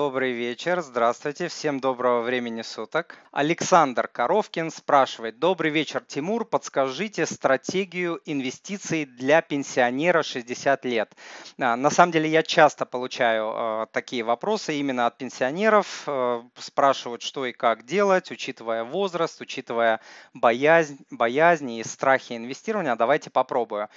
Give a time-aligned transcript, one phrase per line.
[0.00, 3.18] Добрый вечер, здравствуйте, всем доброго времени суток.
[3.32, 5.40] Александр Коровкин спрашивает.
[5.40, 11.12] Добрый вечер, Тимур, подскажите стратегию инвестиций для пенсионера 60 лет.
[11.58, 16.04] А, на самом деле я часто получаю э, такие вопросы именно от пенсионеров.
[16.06, 20.00] Э, спрашивают, что и как делать, учитывая возраст, учитывая
[20.32, 22.94] боязнь, боязни и страхи инвестирования.
[22.94, 23.88] Давайте попробую.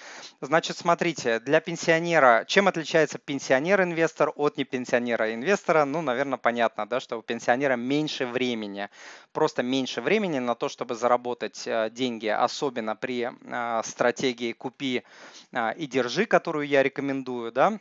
[0.42, 5.86] Значит, смотрите, для пенсионера, чем отличается пенсионер-инвестор от непенсионера-инвестора?
[5.92, 8.90] Ну, наверное, понятно, да, что у пенсионера меньше времени,
[9.34, 15.04] просто меньше времени на то, чтобы заработать э, деньги, особенно при э, стратегии «купи
[15.52, 17.80] э, и держи», которую я рекомендую, да,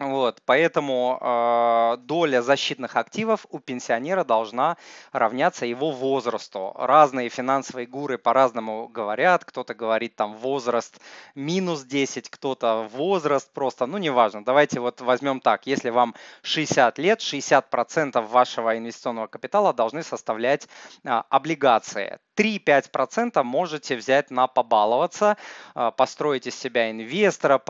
[0.00, 4.78] вот, поэтому э, доля защитных активов у пенсионера должна
[5.12, 6.72] равняться его возрасту.
[6.78, 9.44] Разные финансовые гуры по-разному говорят.
[9.44, 10.98] Кто-то говорит там возраст
[11.34, 14.42] минус 10, кто-то возраст просто, ну неважно.
[14.42, 15.66] Давайте вот возьмем так.
[15.66, 20.66] Если вам 60 лет, 60% вашего инвестиционного капитала должны составлять
[21.04, 22.20] э, облигации.
[22.38, 25.36] 3-5% можете взять на побаловаться,
[25.74, 27.60] э, построить из себя инвестора,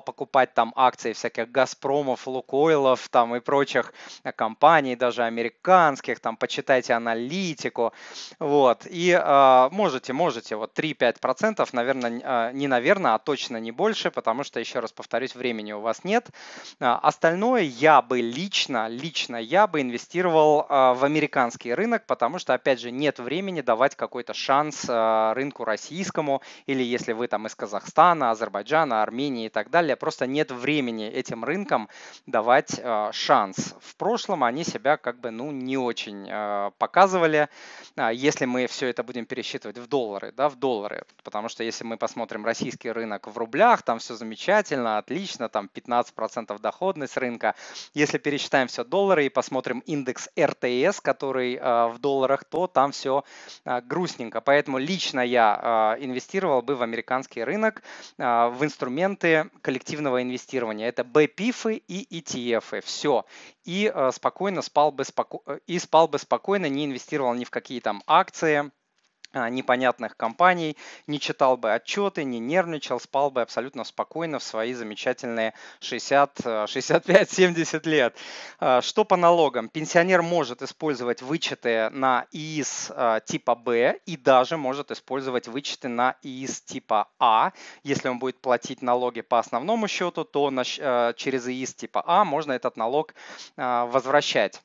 [0.00, 3.92] покупать там акции всяких Газпромов, Лукойлов там и прочих
[4.24, 7.92] э, компаний, даже американских, там почитайте аналитику,
[8.38, 14.10] вот, и э, можете, можете, вот 3-5%, наверное, э, не наверное, а точно не больше,
[14.10, 16.28] потому что, еще раз повторюсь, времени у вас нет.
[16.80, 22.80] Э, остальное я бы лично, лично я бы инвестировал в американский рынок, потому что, опять
[22.80, 29.02] же, нет времени давать какой-то шанс рынку российскому, или если вы там из Казахстана, Азербайджана,
[29.02, 29.96] Армении и так далее, далее.
[29.96, 31.88] Просто нет времени этим рынкам
[32.26, 33.74] давать э, шанс.
[33.80, 37.48] В прошлом они себя как бы ну не очень э, показывали,
[37.96, 41.04] э, если мы все это будем пересчитывать в доллары, да, в доллары.
[41.24, 46.60] Потому что если мы посмотрим российский рынок в рублях, там все замечательно, отлично, там 15%
[46.60, 47.54] доходность рынка.
[47.94, 53.24] Если пересчитаем все доллары и посмотрим индекс РТС, который э, в долларах, то там все
[53.64, 54.40] грустненько.
[54.40, 57.82] Поэтому лично я инвестировал бы в американский рынок,
[58.18, 60.86] в инструменты коллективного инвестирования.
[60.88, 62.82] Это BPIF и ETF.
[62.82, 63.24] Все.
[63.64, 65.40] И э, спокойно спал бы, споко...
[65.46, 68.70] Э, и спал бы спокойно, не инвестировал ни в какие там акции,
[69.34, 70.76] непонятных компаний,
[71.06, 77.30] не читал бы отчеты, не нервничал, спал бы абсолютно спокойно в свои замечательные 60, 65,
[77.30, 78.16] 70 лет.
[78.58, 79.68] А, что по налогам?
[79.68, 86.16] Пенсионер может использовать вычеты на ИИС а, типа Б и даже может использовать вычеты на
[86.22, 87.52] ИИС типа А.
[87.82, 90.50] Если он будет платить налоги по основному счету, то
[91.16, 93.14] через ИИС типа А можно этот налог
[93.56, 94.60] возвращать.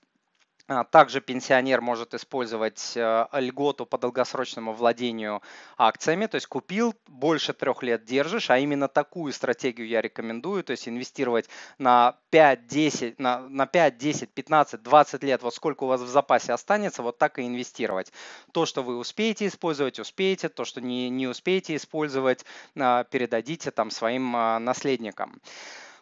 [0.70, 5.42] А, также пенсионер может использовать э, льготу по долгосрочному владению
[5.78, 10.72] акциями, то есть купил, больше трех лет держишь, а именно такую стратегию я рекомендую, то
[10.72, 11.48] есть инвестировать
[11.78, 16.08] на 5, 10, на, на 5, 10, 15, 20 лет, вот сколько у вас в
[16.08, 18.12] запасе останется, вот так и инвестировать.
[18.52, 22.44] То, что вы успеете использовать, успеете, то, что не, не успеете использовать,
[22.76, 25.40] а, передадите там своим а, наследникам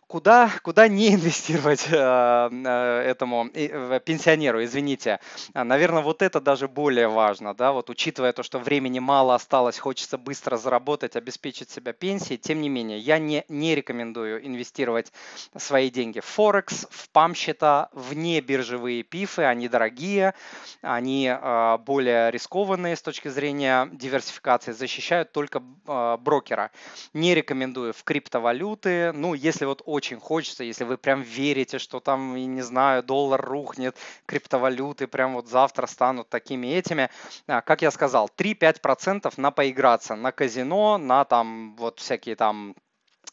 [0.08, 5.20] куда, куда не инвестировать э, э, этому пенсионеру, извините.
[5.54, 9.80] А, Наверное, вот это даже более важно, да, вот учитывая то, что времени мало осталось,
[9.80, 15.12] хочется быстро заработать, обеспечить себя пенсией, тем не менее, я не, не рекомендую инвестировать
[15.58, 20.34] свои деньги в Форекс, в ПАМ-счета, в небиржевые пифы, они дорогие,
[20.82, 26.72] они э, более рискованные с точки зрения диверсификации, защищают только брокера.
[27.14, 32.36] Не рекомендую в криптовалюты, ну, если вот очень хочется, если вы прям верите, что там,
[32.36, 37.10] не знаю, доллар рухнет, криптовалюты прям вот завтра станут такими этими.
[37.48, 42.76] А, как я сказал, 3-5% на поиграться, на казино, на там вот всякие там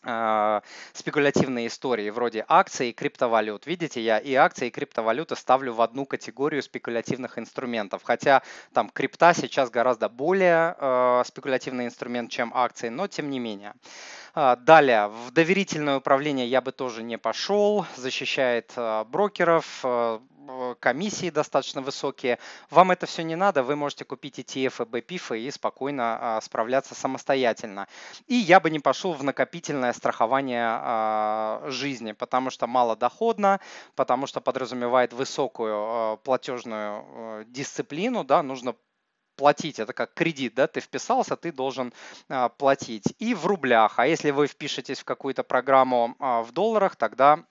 [0.03, 3.67] спекулятивные истории вроде акций и криптовалют.
[3.67, 8.03] Видите, я и акции, и криптовалюты ставлю в одну категорию спекулятивных инструментов.
[8.05, 8.43] Хотя
[8.73, 13.75] там крипта сейчас гораздо более э, спекулятивный инструмент, чем акции, но тем не менее.
[14.35, 20.23] А, далее, в доверительное управление я бы тоже не пошел, защищает а, брокеров, а,
[20.83, 22.39] комиссии достаточно высокие.
[22.69, 27.87] Вам это все не надо, вы можете купить ETF и BPIF и спокойно справляться самостоятельно.
[28.27, 33.61] И я бы не пошел в накопительное страхование жизни, потому что малодоходно,
[33.95, 38.75] потому что подразумевает высокую платежную дисциплину, да, нужно
[39.37, 41.93] платить, это как кредит, да, ты вписался, ты должен
[42.29, 43.15] а, платить.
[43.19, 47.45] И в рублях, а если вы впишетесь в какую-то программу а, в долларах, тогда а,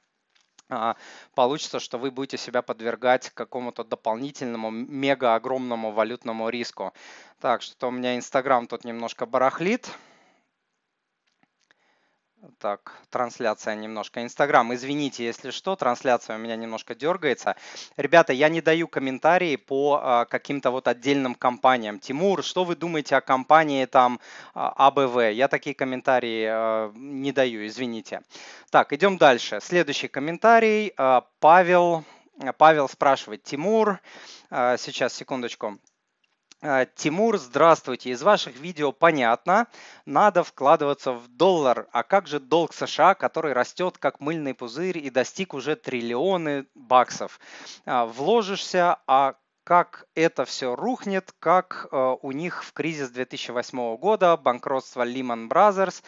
[1.35, 6.94] получится, что вы будете себя подвергать какому-то дополнительному мега огромному валютному риску.
[7.39, 9.89] Так, что у меня Инстаграм тут немножко барахлит.
[12.57, 14.23] Так, трансляция немножко.
[14.23, 17.55] Инстаграм, извините, если что, трансляция у меня немножко дергается.
[17.97, 21.99] Ребята, я не даю комментарии по а, каким-то вот отдельным компаниям.
[21.99, 24.19] Тимур, что вы думаете о компании там
[24.55, 25.33] а, АБВ?
[25.33, 28.21] Я такие комментарии а, не даю, извините.
[28.71, 29.59] Так, идем дальше.
[29.61, 30.93] Следующий комментарий.
[30.97, 32.03] А, Павел,
[32.57, 33.99] Павел спрашивает, Тимур,
[34.49, 35.77] а, сейчас, секундочку.
[36.62, 38.12] Э, Тимур, здравствуйте.
[38.12, 39.68] Из ваших видео понятно,
[40.06, 41.88] надо вкладываться в доллар.
[41.92, 47.40] А как же долг США, который растет как мыльный пузырь и достиг уже триллионы баксов?
[47.86, 54.38] Э, вложишься, а как это все рухнет, как э, у них в кризис 2008 года,
[54.38, 56.04] банкротство Lehman Brothers,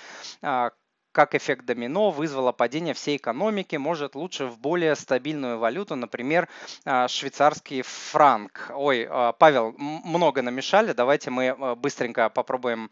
[1.14, 6.50] как эффект домино вызвало падение всей экономики, может лучше в более стабильную валюту, например,
[6.84, 8.72] а, швейцарский франк.
[8.74, 12.92] Ой, а, Павел, много намешали, давайте мы а, быстренько попробуем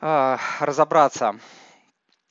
[0.00, 1.36] разобраться.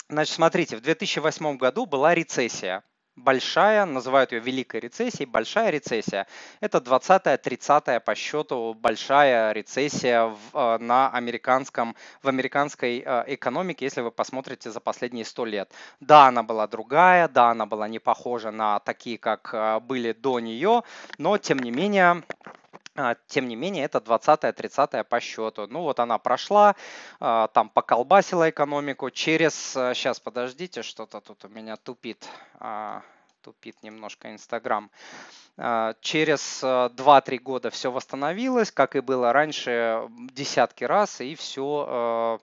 [0.09, 2.83] Значит, смотрите, в 2008 году была рецессия
[3.15, 6.27] большая, называют ее Великой рецессией, большая рецессия.
[6.59, 14.01] Это 20-30 по счету большая рецессия в, э, на американском, в американской э, экономике, если
[14.01, 15.71] вы посмотрите за последние 100 лет.
[15.99, 20.39] Да, она была другая, да, она была не похожа на такие, как э, были до
[20.39, 20.83] нее,
[21.17, 22.23] но тем не менее
[23.27, 25.67] тем не менее, это 20-30 по счету.
[25.67, 26.75] Ну вот она прошла,
[27.19, 29.53] а, там поколбасила экономику через...
[29.53, 32.27] Сейчас, э, подождите, что-то тут у меня тупит.
[32.59, 33.01] А,
[33.41, 34.91] тупит немножко Инстаграм.
[36.01, 42.39] Через 2-3 э, года все восстановилось, как и было раньше, десятки раз, и все а,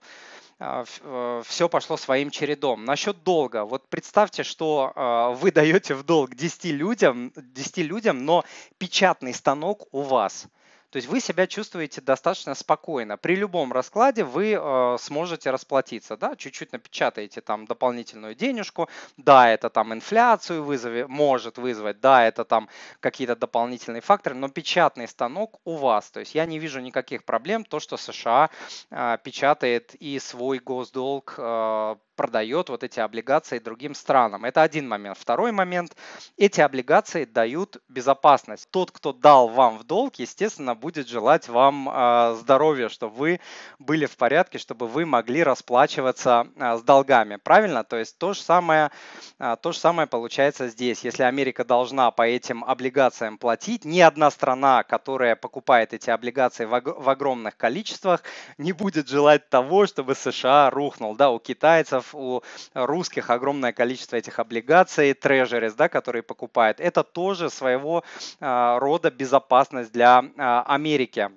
[0.59, 2.83] все э, пошло своим чередом.
[2.83, 3.63] Насчет долга.
[3.63, 8.43] Вот представьте, что а, вы даете в долг 10 людям, 10 людям, но
[8.77, 10.47] печатный станок у вас–
[10.89, 13.17] то есть вы себя чувствуете достаточно спокойно.
[13.17, 19.69] При любом раскладе вы э, сможете расплатиться, да, чуть-чуть напечатаете там дополнительную денежку, да, это
[19.69, 22.69] там инфляцию вызовет, может вызвать, да, это там
[22.99, 26.09] какие-то дополнительные факторы, но печатный станок у вас.
[26.11, 28.49] То есть я не вижу никаких проблем, то, что США
[28.89, 34.43] э, печатает и свой госдолг э, продает вот эти облигации другим странам.
[34.43, 35.17] Это один момент.
[35.17, 35.95] Второй момент.
[36.35, 38.67] Эти облигации дают безопасность.
[38.71, 43.39] Тот, кто дал вам в долг, естественно, будет желать вам э, здоровья, чтобы вы
[43.79, 47.37] были в порядке, чтобы вы могли расплачиваться э, с долгами.
[47.37, 47.85] Правильно?
[47.85, 48.91] То есть то же самое,
[49.39, 51.05] э, то же самое получается здесь.
[51.05, 57.09] Если Америка должна по этим облигациям платить, ни одна страна, которая покупает эти облигации в
[57.09, 58.23] огромных количествах,
[58.57, 61.15] не будет желать того, чтобы США рухнул.
[61.15, 62.41] Да, у китайцев у
[62.73, 66.79] русских огромное количество этих облигаций, трежерис, да, которые покупают.
[66.79, 68.03] Это тоже своего
[68.39, 71.29] а, рода безопасность для а, Америки.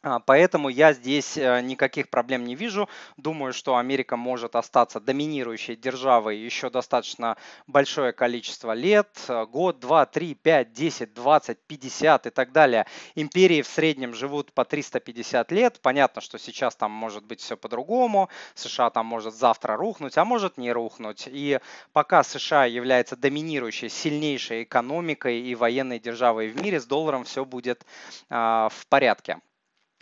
[0.00, 2.88] А, поэтому я здесь э, никаких проблем не вижу.
[3.16, 7.36] Думаю, что Америка может остаться доминирующей державой еще достаточно
[7.66, 9.08] большое количество лет.
[9.26, 12.86] Э, год, два, три, пять, десять, двадцать, пятьдесят и так далее.
[13.16, 15.80] Империи в среднем живут по 350 лет.
[15.82, 18.28] Понятно, что сейчас там может быть все по-другому.
[18.54, 21.24] США там может завтра рухнуть, а может не рухнуть.
[21.26, 21.58] И
[21.92, 27.84] пока США является доминирующей, сильнейшей экономикой и военной державой в мире, с долларом все будет
[28.30, 29.40] а, в порядке.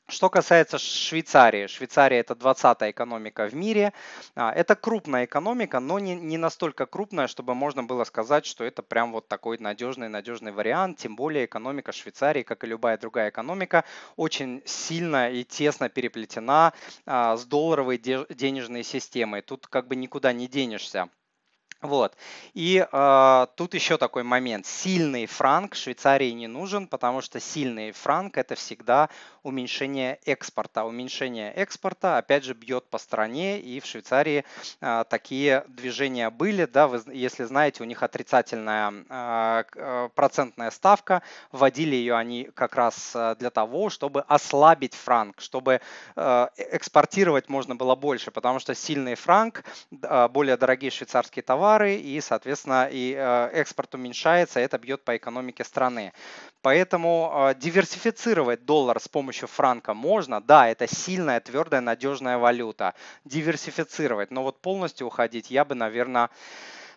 [0.08, 3.93] Что касается Швейцарии, Швейцария это 20-я экономика в мире.
[4.37, 8.85] А, это крупная экономика, но не, не настолько крупная, чтобы можно было сказать, что это
[8.85, 10.99] прям вот такой надежный, надежный вариант.
[10.99, 13.84] Тем более экономика Швейцарии, как и любая другая экономика,
[14.15, 16.72] очень сильно и тесно переплетена
[17.05, 19.43] а, с долларовой денежной системой.
[19.43, 21.08] Тут как бы никуда не денешься.
[21.82, 22.17] Вот.
[22.55, 24.67] И э, тут еще такой момент.
[24.67, 29.10] Сильный франк Швейцарии не нужен, потому что сильный франк это всегда
[29.46, 30.84] уменьшение экспорта.
[30.84, 34.44] Уменьшение экспорта опять же бьет по стране, и в Швейцарии
[34.81, 36.65] э, такие движения были.
[36.65, 41.22] Да, вы, если знаете, у них отрицательная э, процентная ставка.
[41.53, 45.81] Вводили ее они как раз для того, чтобы ослабить франк, чтобы
[46.17, 49.62] э, экспортировать можно было больше, потому что сильный франк,
[50.31, 53.12] более дорогие швейцарские товары, и, соответственно, и
[53.53, 56.12] экспорт уменьшается, это бьет по экономике страны.
[56.62, 60.40] Поэтому диверсифицировать доллар с помощью франка можно.
[60.40, 62.94] Да, это сильная, твердая, надежная валюта.
[63.24, 66.31] Диверсифицировать, но вот полностью уходить я бы, наверное,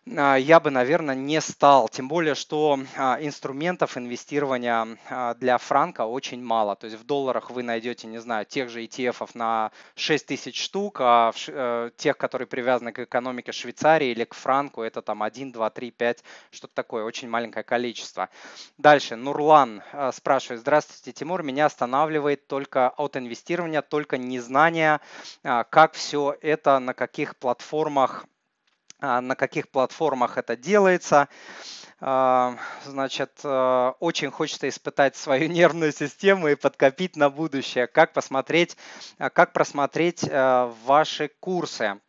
[0.06, 1.90] я бы, наверное, не стал.
[1.90, 6.76] Тем более, что а, инструментов инвестирования а, для франка очень мало.
[6.76, 11.02] То есть в долларах вы найдете, не знаю, тех же ETF на 6 тысяч штук,
[11.02, 15.70] а э, тех, которые привязаны к экономике Швейцарии или к франку, это там 1, 2,
[15.70, 18.30] 3, 5, что-то такое, очень маленькое количество.
[18.78, 25.00] Дальше, Нурлан спрашивает, здравствуйте, Тимур, меня останавливает только от инвестирования, только незнание,
[25.44, 28.26] как все это, на каких платформах
[29.00, 31.28] на каких платформах это делается.
[32.00, 37.88] Значит, очень хочется испытать свою нервную систему и подкопить на будущее.
[37.88, 38.78] Как посмотреть,
[39.18, 42.00] как просмотреть ваши курсы.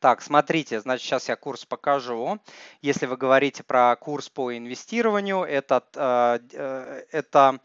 [0.00, 2.40] Так, смотрите, значит, сейчас я курс покажу.
[2.80, 7.60] Если вы говорите про курс по инвестированию, это, э, это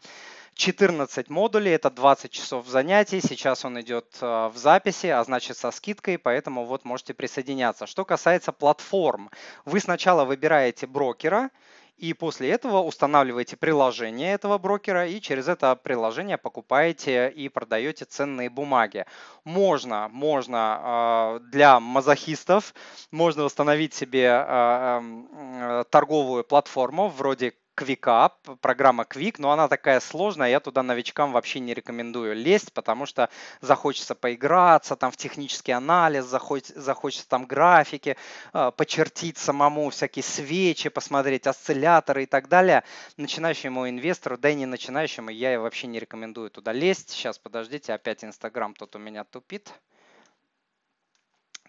[0.56, 3.20] 14 модулей, это 20 часов занятий.
[3.20, 7.86] Сейчас он идет э, в записи, а значит со скидкой, поэтому вот можете присоединяться.
[7.86, 9.30] Что касается платформ,
[9.66, 11.50] вы сначала выбираете брокера,
[11.98, 18.50] и после этого устанавливаете приложение этого брокера и через это приложение покупаете и продаете ценные
[18.50, 19.04] бумаги.
[19.44, 22.74] Можно, можно а, для мазохистов,
[23.10, 28.30] можно установить себе э, торговую платформу вроде Квика,
[28.62, 33.28] программа Quick, но она такая сложная, я туда новичкам вообще не рекомендую лезть, потому что
[33.60, 38.16] захочется поиграться там в технический анализ, захочется, захочется там графики,
[38.54, 42.82] э, почертить самому всякие свечи, посмотреть осцилляторы и так далее.
[43.18, 47.10] Начинающему инвестору, да и не начинающему, я вообще не рекомендую туда лезть.
[47.10, 49.70] Сейчас, подождите, опять Инстаграм тут у меня тупит.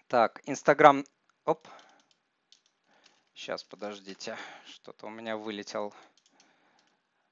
[0.06, 1.04] Так, Инстаграм,
[1.44, 1.68] оп,
[3.38, 5.94] Сейчас, подождите, что-то у меня вылетел.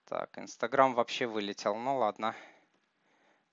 [0.05, 1.75] Так, Инстаграм вообще вылетел.
[1.75, 2.37] Ну ладно.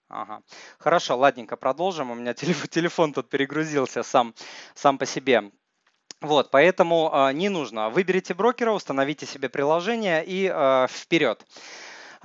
[0.07, 0.43] Ага.
[0.77, 2.11] Хорошо, ладненько, продолжим.
[2.11, 4.35] У меня телефон тут перегрузился сам,
[4.75, 5.51] сам по себе.
[6.21, 7.89] Вот, поэтому э, не нужно.
[7.89, 11.43] Выберите брокера, установите себе приложение и э, вперед.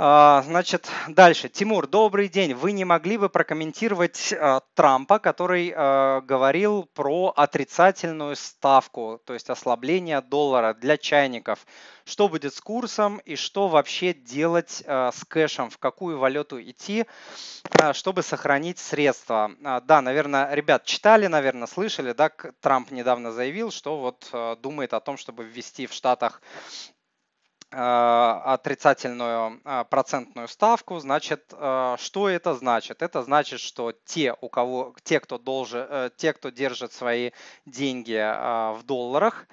[0.00, 1.48] А, значит, дальше.
[1.48, 2.54] Тимур, добрый день.
[2.54, 9.50] Вы не могли бы прокомментировать а, Трампа, который а, говорил про отрицательную ставку, то есть
[9.50, 11.66] ослабление доллара для чайников.
[12.04, 17.04] Что будет с курсом и что вообще делать с кэшем, в какую валюту идти,
[17.92, 19.50] чтобы сохранить средства.
[19.60, 25.18] Да, наверное, ребят, читали, наверное, слышали, да, Трамп недавно заявил, что вот думает о том,
[25.18, 26.40] чтобы ввести в Штатах
[27.70, 33.02] отрицательную э, процентную ставку, значит, э, что это значит?
[33.02, 37.32] Это значит, что те, у кого, те, кто, должен, те, кто держит свои
[37.66, 38.18] деньги
[38.78, 39.46] в долларах,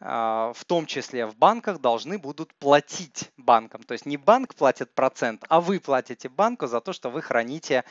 [0.00, 3.82] в том числе в банках, должны будут платить банкам.
[3.82, 7.84] То есть не банк платит процент, а вы платите банку за то, что вы храните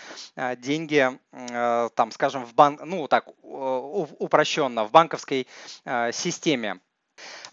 [0.58, 1.20] деньги,
[1.96, 5.48] там, скажем, в банк, ну так упрощенно, в банковской
[6.12, 6.80] системе.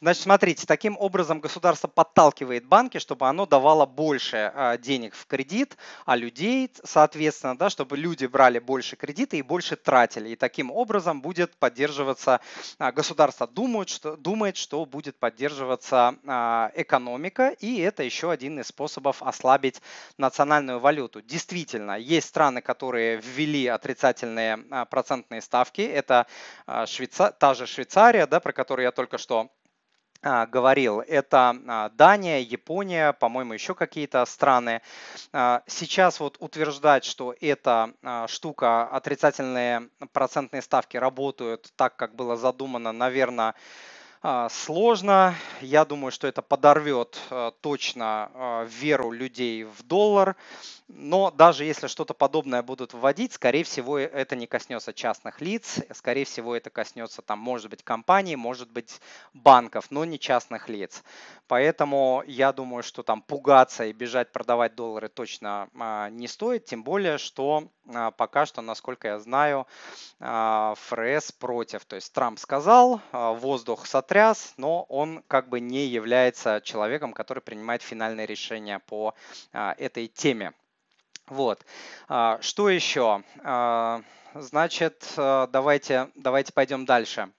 [0.01, 5.77] Значит, смотрите, таким образом государство подталкивает банки, чтобы оно давало больше а, денег в кредит,
[6.07, 10.29] а людей, соответственно, да, чтобы люди брали больше кредита и больше тратили.
[10.29, 12.41] И таким образом будет поддерживаться,
[12.79, 18.69] а, государство думает, что, думает, что будет поддерживаться а, экономика, и это еще один из
[18.69, 19.83] способов ослабить
[20.17, 21.23] национальную валюту.
[21.23, 24.59] Действительно, есть страны, которые ввели отрицательные
[24.91, 25.81] процентные ставки.
[25.81, 26.29] Это
[26.87, 27.33] Швейца...
[27.33, 29.51] та же Швейцария, да, про которую я только что
[30.23, 34.83] говорил, это а, Дания, Япония, по-моему, еще какие-то страны.
[35.33, 37.93] А, сейчас вот утверждать, что эта
[38.27, 43.55] штука, отрицательные процентные ставки работают так, как было задумано, наверное,
[44.51, 45.35] сложно.
[45.61, 47.19] Я думаю, что это подорвет
[47.61, 50.37] точно веру людей в доллар.
[50.89, 56.25] Но даже если что-то подобное будут вводить, скорее всего, это не коснется частных лиц, скорее
[56.25, 58.99] всего, это коснется, там, может быть, компаний, может быть,
[59.35, 61.05] банков, но не частных лиц.
[61.47, 66.83] Поэтому я думаю, что там пугаться и бежать продавать доллары точно а, не стоит, тем
[66.83, 69.67] более, что а, пока что, насколько я знаю,
[70.21, 71.85] а, ФРС против.
[71.85, 73.87] То есть Трамп сказал, а, воздух
[74.19, 79.15] сотряс, но он как бы не является человеком, который принимает финальные решения по
[79.53, 80.53] а, этой теме.
[81.29, 81.65] Вот.
[82.09, 83.23] А, что еще?
[83.45, 84.03] А,
[84.35, 87.31] значит, давайте, давайте пойдем дальше.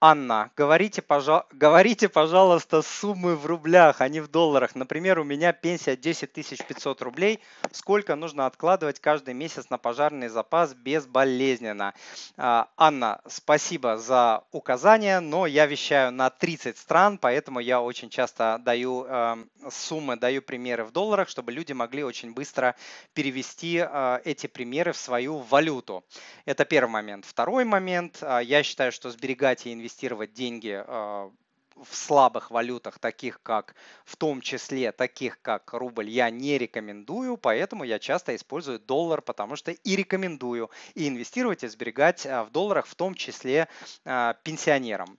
[0.00, 1.44] Анна, говорите, пожа...
[1.50, 4.76] говорите, пожалуйста, суммы в рублях, а не в долларах.
[4.76, 7.40] Например, у меня пенсия 10 500 рублей.
[7.72, 11.94] Сколько нужно откладывать каждый месяц на пожарный запас безболезненно?
[12.36, 18.60] А, Анна, спасибо за указание, но я вещаю на 30 стран, поэтому я очень часто
[18.64, 19.36] даю э,
[19.68, 22.76] суммы, даю примеры в долларах, чтобы люди могли очень быстро
[23.14, 26.04] перевести э, эти примеры в свою валюту.
[26.44, 27.24] Это первый момент.
[27.24, 28.18] Второй момент.
[28.22, 31.30] Э, я считаю, что сберегать и инвестировать инвестировать деньги а,
[31.74, 37.84] в слабых валютах, таких как, в том числе, таких как рубль, я не рекомендую, поэтому
[37.84, 42.86] я часто использую доллар, потому что и рекомендую и инвестировать, и сберегать а, в долларах,
[42.86, 43.68] в том числе
[44.04, 45.18] а, пенсионерам.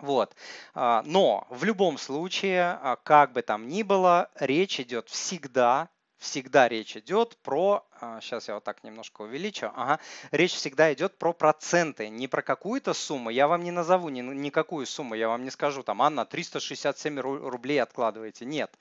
[0.00, 0.36] Вот.
[0.76, 7.36] Но в любом случае, как бы там ни было, речь идет всегда всегда речь идет
[7.42, 7.86] про,
[8.20, 12.42] сейчас а, я вот так немножко увеличу, ага, речь всегда идет про проценты, не про
[12.42, 16.24] какую-то сумму, я вам не назову ни, никакую сумму, я вам не скажу, там, Анна,
[16.26, 18.76] 367 рублей откладываете, нет.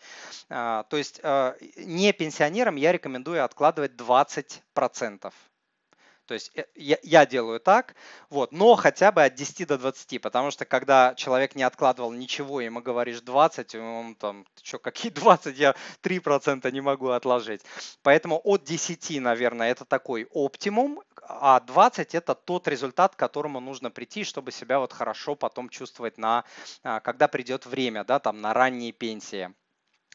[0.49, 5.31] А, то есть а, не пенсионерам я рекомендую откладывать 20%.
[6.27, 7.95] То есть э, я, делаю так,
[8.29, 12.61] вот, но хотя бы от 10 до 20, потому что когда человек не откладывал ничего,
[12.61, 17.61] ему говоришь 20, он там, что, какие 20, я 3% не могу отложить.
[18.03, 23.89] Поэтому от 10, наверное, это такой оптимум, а 20 это тот результат, к которому нужно
[23.89, 26.43] прийти, чтобы себя вот хорошо потом чувствовать на,
[26.83, 29.53] а, когда придет время, да, там на ранние пенсии.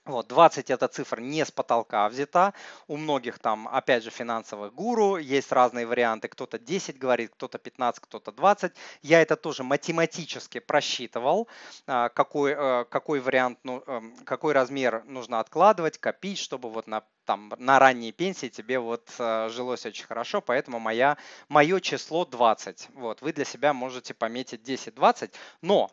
[0.04, 2.54] Вот, 20 это цифра не с потолка взята.
[2.88, 6.26] У многих там, опять же, финансовых гуру есть разные варианты.
[6.26, 8.72] Кто-то 10 говорит, кто-то 15, кто-то 20.
[9.02, 11.46] Я это тоже математически просчитывал,
[11.86, 17.04] а, какой, э, какой вариант, ну, эм, какой размер нужно откладывать, копить, чтобы вот на
[17.24, 21.16] там на ранней пенсии тебе вот э, жилось очень хорошо, поэтому моя,
[21.48, 22.88] мое число 20.
[22.94, 25.90] Вот, вы для себя можете пометить 10-20, но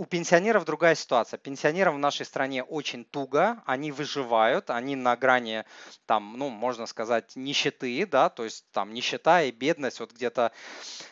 [0.00, 1.36] у пенсионеров другая ситуация.
[1.36, 5.66] Пенсионерам в нашей стране очень туго, они выживают, они на грани,
[6.06, 10.52] там, ну, можно сказать, нищеты, да, то есть там нищета и бедность вот где-то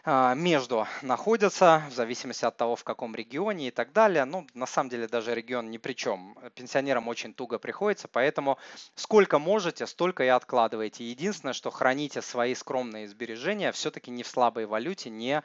[0.07, 4.25] э, между находятся, в зависимости от того, в каком регионе и так далее.
[4.25, 6.39] Ну, на самом деле даже регион ни при чем.
[6.55, 8.57] Пенсионерам очень туго приходится, поэтому
[8.95, 11.05] сколько можете, столько и откладывайте.
[11.05, 15.43] Единственное, что храните свои скромные сбережения все-таки не в слабой валюте, не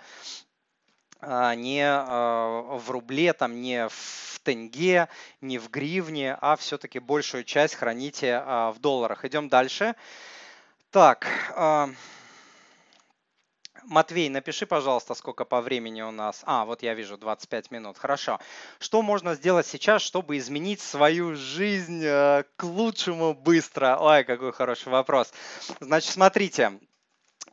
[1.55, 5.07] не а, в рубле, там, не в тенге,
[5.41, 9.25] не в гривне, а все-таки большую часть храните а, в долларах.
[9.25, 9.95] Идем дальше.
[10.91, 11.27] Так,
[13.83, 16.43] Матвей, напиши, пожалуйста, сколько по времени у нас.
[16.45, 17.97] А, вот я вижу 25 минут.
[17.97, 18.39] Хорошо.
[18.79, 23.97] Что можно сделать сейчас, чтобы изменить свою жизнь к лучшему быстро?
[23.99, 25.33] Ой, какой хороший вопрос.
[25.79, 26.79] Значит, смотрите.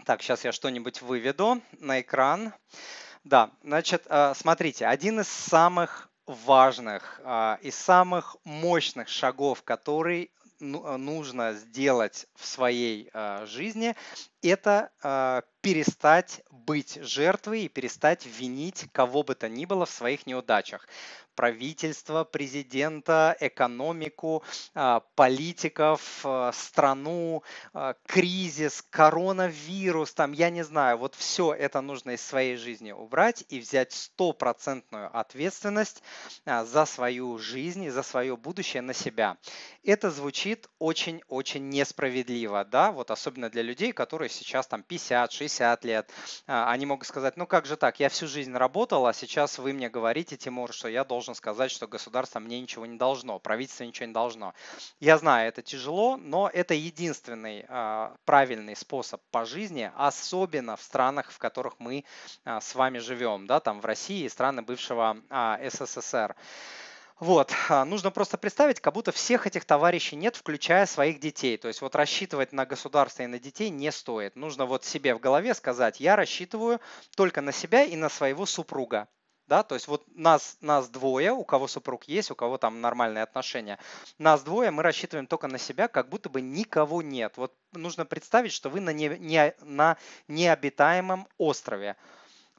[0.05, 2.53] Так, сейчас я что-нибудь выведу на экран.
[3.25, 10.87] Да, значит, э, смотрите, один из самых важных э, и самых мощных шагов, который ну,
[10.87, 13.11] э, нужно сделать в своей
[13.45, 13.95] жизни,
[14.43, 14.91] это
[15.61, 20.87] перестать быть жертвой и перестать винить кого бы то ни было в своих неудачах
[21.35, 24.43] правительство, президента, экономику,
[24.75, 32.11] а, политиков, а, страну, а, кризис, коронавирус, там, я не знаю, вот все это нужно
[32.11, 36.03] из своей жизни убрать и взять стопроцентную ответственность
[36.45, 39.39] за свою жизнь и за свое будущее на себя.
[39.83, 46.11] Это звучит очень-очень несправедливо, да, вот особенно для людей, которые сейчас там 50-60 лет,
[46.47, 49.89] они могут сказать, ну как же так, я всю жизнь работал, а сейчас вы мне
[49.89, 54.13] говорите, Тимур, что я должен сказать, что государство мне ничего не должно, правительство ничего не
[54.13, 54.55] должно.
[55.01, 61.31] Я знаю, это тяжело, но это единственный э, правильный способ по жизни, особенно в странах,
[61.31, 62.05] в которых мы
[62.45, 66.35] э, с вами живем, да, там в России и страны бывшего СССР.
[67.21, 67.55] Вот,
[67.87, 71.59] нужно просто представить, как будто всех этих товарищей нет, включая своих детей.
[71.59, 74.37] То есть вот рассчитывать на государство и на детей не стоит.
[74.37, 76.81] Нужно вот себе в голове сказать, я рассчитываю
[77.15, 79.07] только на себя и на своего супруга
[79.51, 83.25] да, то есть вот нас, нас двое, у кого супруг есть, у кого там нормальные
[83.25, 83.81] отношения,
[84.17, 87.33] нас двое, мы рассчитываем только на себя, как будто бы никого нет.
[87.37, 89.97] Вот нужно представить, что вы на, не, не, на
[90.29, 91.97] необитаемом острове.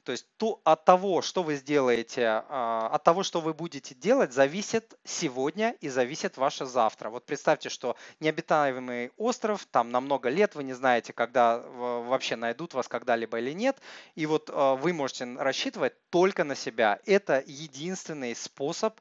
[0.04, 4.32] То есть то, от того, что вы сделаете, а, от того, что вы будете делать,
[4.32, 7.08] зависит сегодня и зависит ваше завтра.
[7.08, 12.74] Вот представьте, что необитаемый остров, там на много лет, вы не знаете, когда вообще найдут
[12.74, 13.78] вас когда-либо или нет,
[14.16, 16.98] и вот а, вы можете рассчитывать только на себя.
[17.06, 18.98] Это единственный способ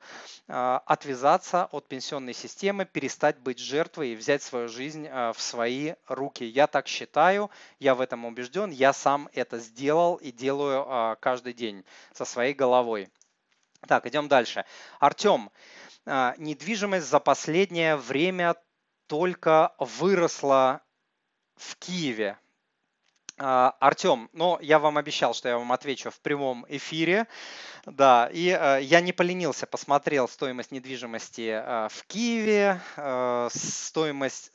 [0.48, 6.44] а, отвязаться от пенсионной системы, перестать быть жертвой и взять свою жизнь в свои руки.
[6.44, 11.86] Я так считаю, я в этом убежден, я сам это сделал и делаю каждый день
[12.14, 13.10] со своей головой.
[13.88, 14.66] Так, идем дальше.
[15.00, 15.52] Артем,
[16.06, 18.56] а, недвижимость за последнее время
[19.08, 20.82] только выросла
[21.56, 22.38] в Киеве.
[23.38, 27.28] А, Артем, ну, я вам обещал, что я вам отвечу в прямом эфире.
[27.88, 32.80] Да, и я не поленился, посмотрел стоимость недвижимости в Киеве,
[33.50, 34.52] стоимость,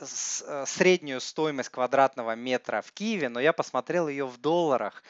[0.67, 5.03] среднюю стоимость квадратного метра в Киеве, но я посмотрел ее в долларах.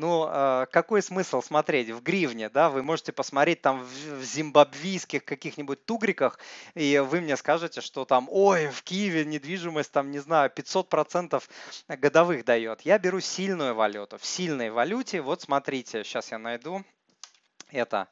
[0.00, 2.70] Ну, а, какой смысл смотреть в гривне, да?
[2.70, 6.38] Вы можете посмотреть там в зимбабвийских каких-нибудь тугриках,
[6.74, 11.42] и вы мне скажете, что там, ой, в Киеве недвижимость там, не знаю, 500%
[11.88, 12.80] годовых дает.
[12.80, 14.16] Я беру сильную валюту.
[14.16, 16.82] В сильной валюте, вот смотрите, сейчас я найду
[17.70, 18.08] это.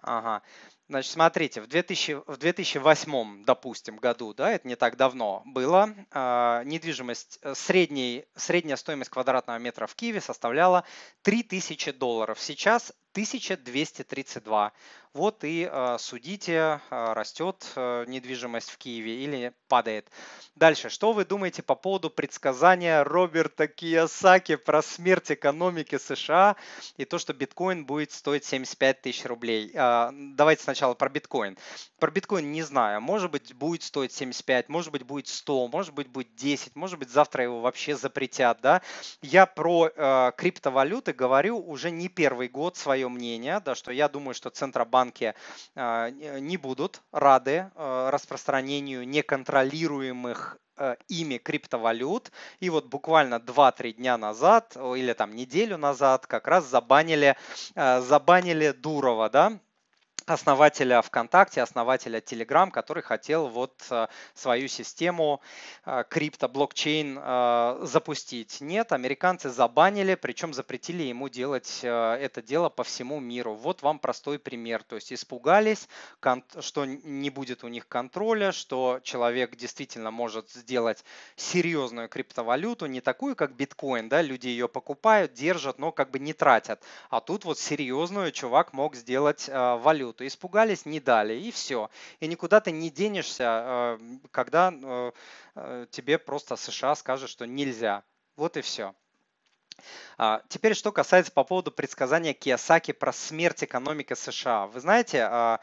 [0.00, 0.40] Ага.
[0.88, 6.62] Значит, смотрите, в, 2000, в 2008, допустим, году, да, это не так давно было, э,
[6.66, 10.84] недвижимость, средний, средняя стоимость квадратного метра в Киеве составляла
[11.22, 12.38] 3000 долларов.
[12.38, 14.72] Сейчас 1232.
[15.14, 20.10] Вот и э, судите, э, растет э, недвижимость в Киеве или падает.
[20.56, 26.56] Дальше, что вы думаете по поводу предсказания Роберта Киясаки про смерть экономики США
[26.96, 29.70] и то, что биткоин будет стоить 75 тысяч рублей?
[29.72, 31.56] Давайте сначала про биткоин.
[32.00, 33.00] Про биткоин не знаю.
[33.00, 37.10] Может быть, будет стоить 75, может быть, будет 100, может быть, будет 10, может быть,
[37.10, 38.60] завтра его вообще запретят.
[38.60, 38.82] Да?
[39.22, 44.50] Я про криптовалюты говорю уже не первый год свое мнение, да, что я думаю, что
[44.50, 45.34] Центробанк банки
[45.74, 52.32] а, не будут рады а, распространению неконтролируемых а, ими криптовалют.
[52.60, 57.36] И вот буквально 2-3 дня назад или там неделю назад как раз забанили,
[57.74, 59.58] забанили Дурова, да,
[60.26, 65.40] основателя ВКонтакте, основателя Telegram, который хотел вот э, свою систему
[65.84, 68.60] э, крипто, блокчейн э, запустить.
[68.60, 73.54] Нет, американцы забанили, причем запретили ему делать это дело по всему миру.
[73.54, 74.82] Вот вам простой пример.
[74.82, 75.88] То есть испугались,
[76.60, 81.04] что не будет у них контроля, что человек действительно может сделать
[81.36, 86.32] серьезную криптовалюту, не такую, как биткоин, да, люди ее покупают, держат, но как бы не
[86.32, 86.82] тратят.
[87.10, 90.26] А тут вот серьезную чувак мог сделать валюту валюту.
[90.26, 91.90] Испугались, не дали, и все.
[92.20, 93.98] И никуда ты не денешься, э,
[94.30, 95.12] когда э,
[95.56, 98.02] э, тебе просто США скажет, что нельзя.
[98.36, 98.94] Вот и все.
[100.16, 104.66] А, теперь, что касается по поводу предсказания Киосаки про смерть экономики США.
[104.66, 105.60] Вы знаете, а,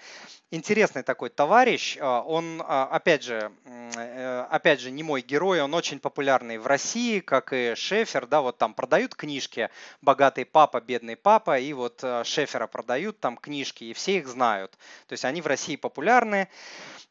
[0.52, 6.00] интересный такой товарищ, а, он, опять же, э, опять же, не мой герой, он очень
[6.00, 9.70] популярный в России, как и Шефер, да, вот там продают книжки
[10.02, 14.72] «Богатый папа, бедный папа», и вот Шефера продают там книжки, и все их знают.
[15.08, 16.50] То есть они в России популярны.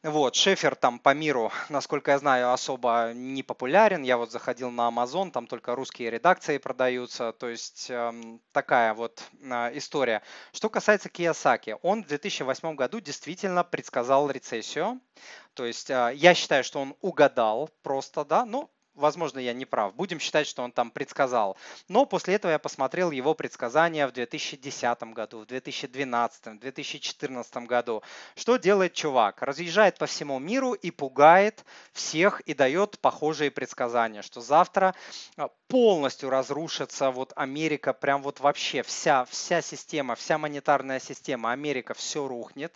[0.03, 4.01] Вот, Шефер там по миру, насколько я знаю, особо не популярен.
[4.01, 7.30] Я вот заходил на Amazon, там только русские редакции продаются.
[7.31, 10.21] То есть эм, такая вот э, история.
[10.53, 14.99] Что касается Киясаки, он в 2008 году действительно предсказал рецессию.
[15.53, 19.95] То есть э, я считаю, что он угадал просто, да, ну, возможно, я не прав.
[19.95, 21.57] Будем считать, что он там предсказал.
[21.87, 28.03] Но после этого я посмотрел его предсказания в 2010 году, в 2012, в 2014 году.
[28.35, 29.41] Что делает чувак?
[29.41, 34.95] Разъезжает по всему миру и пугает всех и дает похожие предсказания, что завтра
[35.37, 41.93] а, полностью разрушится вот Америка, прям вот вообще вся, вся система, вся монетарная система, Америка,
[41.93, 42.73] все рухнет,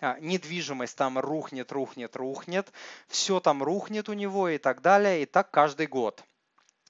[0.00, 2.72] а, недвижимость там рухнет, рухнет, рухнет,
[3.06, 6.22] все там рухнет у него и так далее, и так каждый год.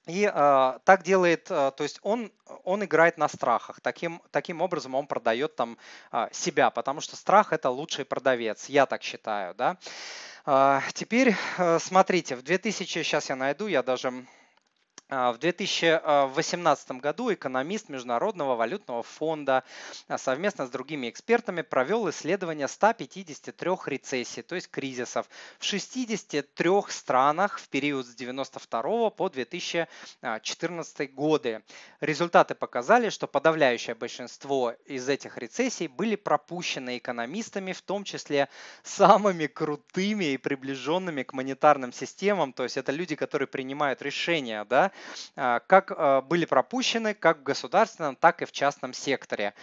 [0.05, 2.31] И э, так делает, э, то есть он,
[2.63, 3.81] он играет на страхах.
[3.81, 5.75] Таким, таким образом он продает там
[6.11, 9.55] э, себя, потому что страх это лучший продавец, я так считаю.
[9.55, 9.77] Да?
[10.45, 14.13] Э, теперь э, смотрите, в 2000, сейчас я найду, я даже
[15.09, 19.63] в 2018 году экономист Международного валютного фонда
[20.07, 27.57] а, совместно с другими экспертами провел исследование 153 рецессий, то есть кризисов, в 63 странах
[27.57, 31.63] в период с 1992 по 2014 годы.
[32.01, 38.47] Результаты показали, что подавляющее большинство из этих рецессий были пропущены экономистами, в том числе
[38.83, 44.85] самыми крутыми и приближенными к монетарным системам, то есть это люди, которые принимают решения, да,
[44.85, 44.91] а,
[45.35, 49.53] как а, были пропущены как в государственном, так и в частном секторе.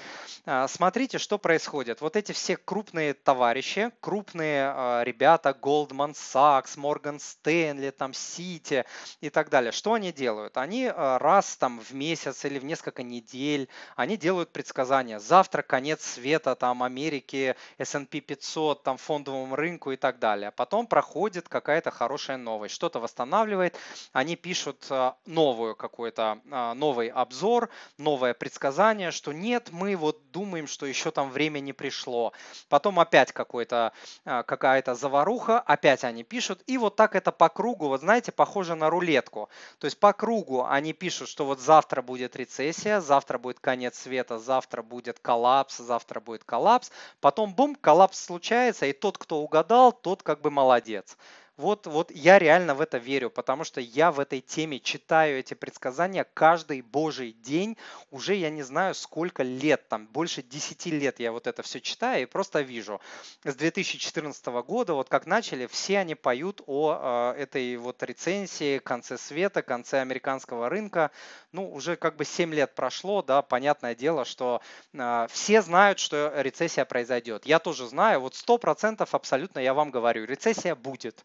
[0.44, 2.00] А, смотрите, что происходит.
[2.00, 8.84] Вот эти все крупные товарищи, крупные ребята, Goldman Sachs, Morgan Stanley, там Citi
[9.20, 10.56] и так далее, что они делают?
[10.56, 15.18] Они раз там в месяц или в несколько недель, они делают предсказания.
[15.18, 20.50] Завтра конец света там Америки, S&P 500, там фондовому рынку и так далее.
[20.50, 23.76] Потом проходит какая-то хорошая новость, что-то восстанавливает,
[24.12, 24.86] они пишут
[25.26, 31.30] новую какой-то, а, новый обзор, новое предсказание, что нет, мы вот думаем, что еще там
[31.30, 32.32] время не пришло.
[32.68, 33.92] Потом опять какой-то,
[34.24, 38.74] а, какая-то заваруха, опять они пишут, и вот так это по кругу, вот знаете, похоже
[38.74, 39.48] на рулетку.
[39.78, 44.38] То есть по кругу они пишут, что вот завтра будет рецессия, завтра будет конец света,
[44.38, 46.90] завтра будет коллапс, завтра будет коллапс.
[47.20, 51.16] Потом бум, коллапс случается, и тот, кто угадал, тот как бы молодец.
[51.56, 55.54] Вот, вот я реально в это верю, потому что я в этой теме читаю эти
[55.54, 57.78] предсказания каждый божий день,
[58.10, 62.24] уже я не знаю сколько лет, там больше 10 лет я вот это все читаю
[62.24, 63.00] и просто вижу.
[63.42, 69.16] С 2014 года, вот как начали, все они поют о э, этой вот рецензии, конце
[69.16, 71.10] света, конце американского рынка.
[71.52, 74.60] Ну, уже как бы 7 лет прошло, да, понятное дело, что
[74.92, 77.46] э, все знают, что рецессия произойдет.
[77.46, 81.24] Я тоже знаю, вот 100% абсолютно я вам говорю, рецессия будет.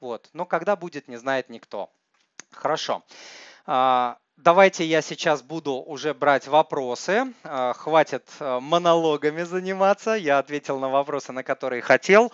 [0.00, 0.30] Вот.
[0.32, 1.90] Но когда будет, не знает никто.
[2.50, 3.02] Хорошо.
[3.66, 7.32] А, давайте я сейчас буду уже брать вопросы.
[7.44, 10.12] А, хватит а, монологами заниматься.
[10.12, 12.32] Я ответил на вопросы, на которые хотел.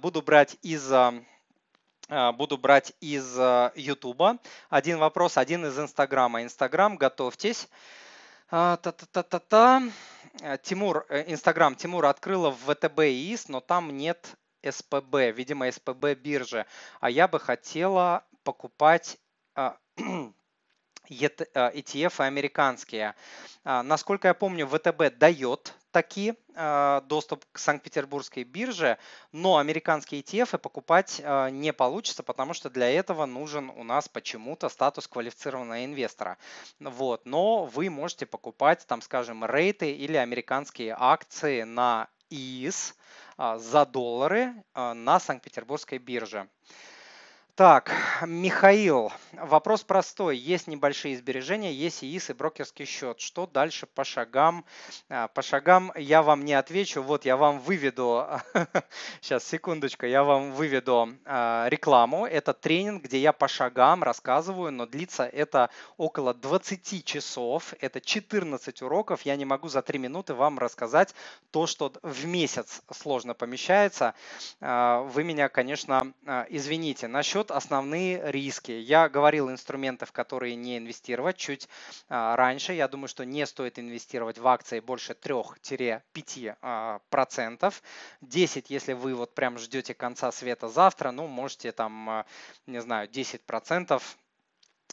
[0.00, 0.92] Буду брать из
[2.34, 3.38] буду брать из
[3.74, 4.38] YouTube.
[4.68, 6.42] Один вопрос, один из Инстаграма.
[6.42, 7.68] Инстаграм, готовьтесь.
[8.50, 9.82] Та-та-та-та-та.
[10.62, 14.36] Тимур, э, Инстаграм, Тимур открыла в ВТБ и ИС, но там нет
[14.68, 16.66] СПБ, видимо, СПБ биржи.
[17.00, 19.18] А я бы хотела покупать
[19.54, 19.76] а,
[21.10, 23.14] ETF а, американские.
[23.64, 26.36] А, насколько я помню, ВТБ дает такие
[27.06, 28.96] доступ к Санкт-Петербургской бирже,
[29.30, 31.20] но американские ETF покупать
[31.50, 36.38] не получится, потому что для этого нужен у нас почему-то статус квалифицированного инвестора.
[36.80, 37.26] Вот.
[37.26, 43.01] Но вы можете покупать, там, скажем, рейты или американские акции на ИИС, а,
[43.58, 46.48] за доллары а, на Санкт-Петербургской бирже.
[47.54, 47.92] Так,
[48.26, 50.38] Михаил, вопрос простой.
[50.38, 53.20] Есть небольшие сбережения, есть ИИС и брокерский счет.
[53.20, 54.64] Что дальше по шагам?
[55.10, 57.02] А, по шагам я вам не отвечу.
[57.02, 58.26] Вот я вам выведу,
[59.20, 62.24] сейчас, секундочку, я вам выведу а, рекламу.
[62.24, 67.74] Это тренинг, где я по шагам рассказываю, но длится это около 20 часов.
[67.80, 69.26] Это 14 уроков.
[69.26, 71.14] Я не могу за 3 минуты вам рассказать
[71.50, 74.14] то, что в месяц сложно помещается.
[74.62, 76.14] А, вы меня, конечно,
[76.48, 77.08] извините.
[77.08, 78.70] Насчет счет основные риски.
[78.70, 81.68] Я говорил инструментов, которые не инвестировать чуть
[82.08, 82.72] а, раньше.
[82.72, 86.56] Я думаю, что не стоит инвестировать в акции больше 3-5%.
[86.62, 87.00] А,
[88.20, 92.26] 10, если вы вот прям ждете конца света завтра, ну, можете там, а,
[92.66, 94.00] не знаю, 10% а,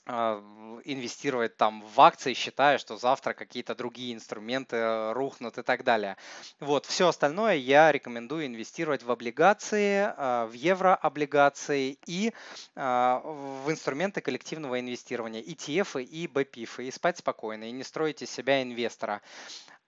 [0.10, 6.18] инвестировать там в акции, считая, что завтра какие-то другие инструменты э, рухнут и так далее.
[6.60, 12.34] Вот, все остальное я рекомендую инвестировать в облигации, а, в еврооблигации и
[12.76, 18.32] а, в инструменты коллективного инвестирования, ETF и BPIF, и спать спокойно, и не строить из
[18.32, 19.22] себя инвестора.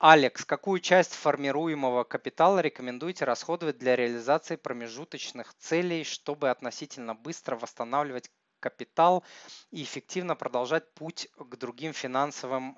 [0.03, 8.31] Алекс, какую часть формируемого капитала рекомендуете расходовать для реализации промежуточных целей, чтобы относительно быстро восстанавливать
[8.61, 9.23] капитал
[9.71, 12.77] и эффективно продолжать путь к другим финансовым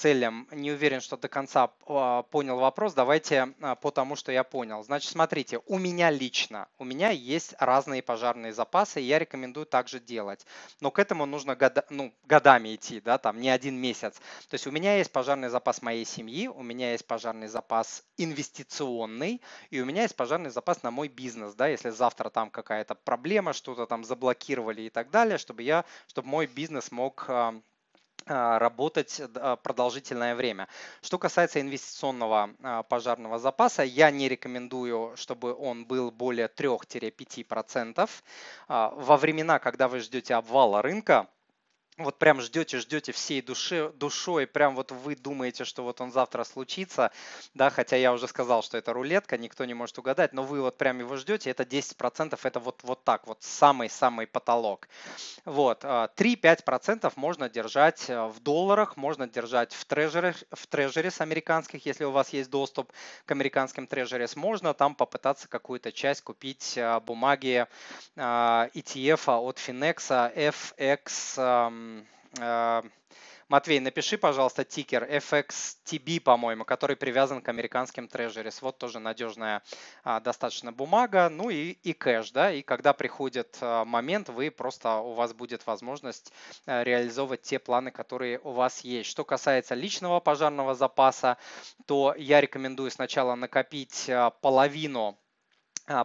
[0.00, 0.48] целям.
[0.50, 2.94] Не уверен, что до конца а, понял вопрос.
[2.94, 4.82] Давайте а, по тому, что я понял.
[4.82, 10.00] Значит, смотрите, у меня лично, у меня есть разные пожарные запасы, и я рекомендую также
[10.00, 10.46] делать.
[10.80, 14.14] Но к этому нужно года, ну, годами идти, да, там не один месяц.
[14.48, 19.42] То есть у меня есть пожарный запас моей семьи, у меня есть пожарный запас инвестиционный,
[19.68, 23.52] и у меня есть пожарный запас на мой бизнес, да, если завтра там какая-то проблема,
[23.52, 27.60] что-то там заблокировали и так далее, чтобы я, чтобы мой бизнес мог а,
[28.26, 30.68] работать а, продолжительное время.
[31.02, 38.08] Что касается инвестиционного а, пожарного запаса, я не рекомендую, чтобы он был более 3-5%.
[38.68, 41.28] Во времена, когда вы ждете обвала рынка,
[42.04, 46.44] вот прям ждете, ждете всей души, душой, прям вот вы думаете, что вот он завтра
[46.44, 47.10] случится,
[47.54, 50.78] да, хотя я уже сказал, что это рулетка, никто не может угадать, но вы вот
[50.78, 54.88] прям его ждете, это 10%, это вот, вот так, вот самый-самый потолок.
[55.44, 61.86] Вот, 3-5% а, можно держать э, в долларах, можно держать в трежерах, в трежерис американских,
[61.86, 62.92] если у вас есть доступ
[63.26, 67.66] к американским трежерис, можно там попытаться какую-то часть купить э, бумаги
[68.16, 71.70] а, ETF от Finex FX
[73.50, 78.62] Матвей, напиши, пожалуйста, тикер FXTB, по-моему, который привязан к американским трежерис.
[78.62, 79.64] Вот тоже надежная
[80.04, 81.28] а, достаточно бумага.
[81.28, 85.66] Ну и, и кэш, да, и когда приходит а, момент, вы просто, у вас будет
[85.66, 86.32] возможность
[86.64, 89.10] а, реализовывать те планы, которые у вас есть.
[89.10, 91.36] Что касается личного пожарного запаса,
[91.86, 95.18] то я рекомендую сначала накопить а, половину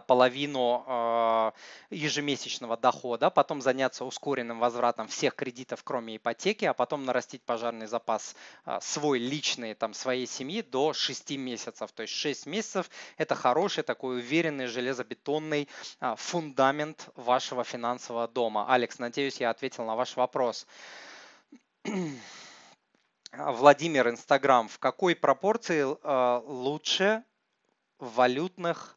[0.06, 1.52] половину а,
[1.90, 8.34] ежемесячного дохода, потом заняться ускоренным возвратом всех кредитов, кроме ипотеки, а потом нарастить пожарный запас
[8.64, 11.92] а, свой личный, там, своей семьи до 6 месяцев.
[11.92, 15.68] То есть 6 месяцев– это хороший такой уверенный железобетонный
[16.16, 18.66] фундамент вашего финансового дома.
[18.68, 20.66] Алекс, надеюсь, я ответил на ваш вопрос.
[23.32, 24.66] Владимир, Инстаграм.
[24.66, 25.84] В какой пропорции
[26.46, 27.22] лучше
[27.98, 28.95] валютных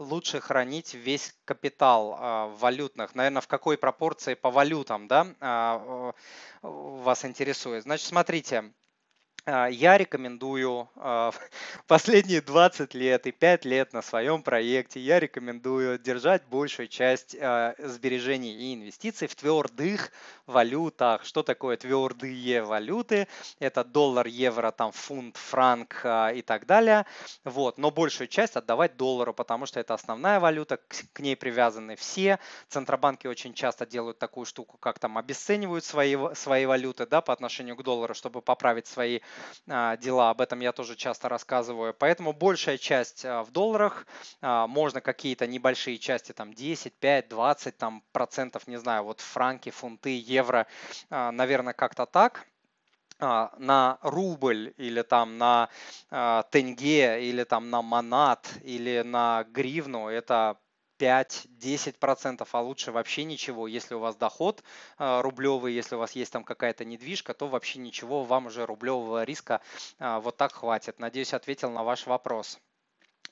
[0.00, 3.14] лучше хранить весь капитал а, валютных?
[3.14, 6.12] Наверное, в какой пропорции по валютам, да, а,
[6.62, 7.82] вас интересует?
[7.84, 8.72] Значит, смотрите, а,
[9.46, 11.32] я рекомендую а,
[11.86, 17.74] последние 20 лет и 5 лет на своем проекте, я рекомендую держать большую часть а,
[17.78, 20.12] сбережений и инвестиций в твердых
[20.46, 21.24] валютах.
[21.24, 23.28] Что такое твердые валюты?
[23.58, 27.06] Это доллар, евро, там фунт, франк и так далее.
[27.44, 27.78] Вот.
[27.78, 30.78] Но большую часть отдавать доллару, потому что это основная валюта,
[31.12, 32.38] к ней привязаны все.
[32.68, 37.76] Центробанки очень часто делают такую штуку, как там обесценивают свои, свои валюты да, по отношению
[37.76, 39.29] к доллару, чтобы поправить свои а,
[39.66, 41.94] дела, об этом я тоже часто рассказываю.
[41.94, 44.06] Поэтому большая часть а, в долларах,
[44.40, 49.70] а, можно какие-то небольшие части, там 10, 5, 20 там, процентов, не знаю, вот франки,
[49.70, 50.66] фунты, евро,
[51.10, 52.46] наверное, как-то так
[53.18, 55.68] на рубль или там на
[56.50, 60.56] тенге или там на манат или на гривну это
[61.00, 63.66] 5-10%, а лучше вообще ничего.
[63.66, 64.62] Если у вас доход
[64.98, 69.24] а, рублевый, если у вас есть там какая-то недвижка, то вообще ничего, вам уже рублевого
[69.24, 69.62] риска
[69.98, 70.98] а, вот так хватит.
[70.98, 72.60] Надеюсь, ответил на ваш вопрос.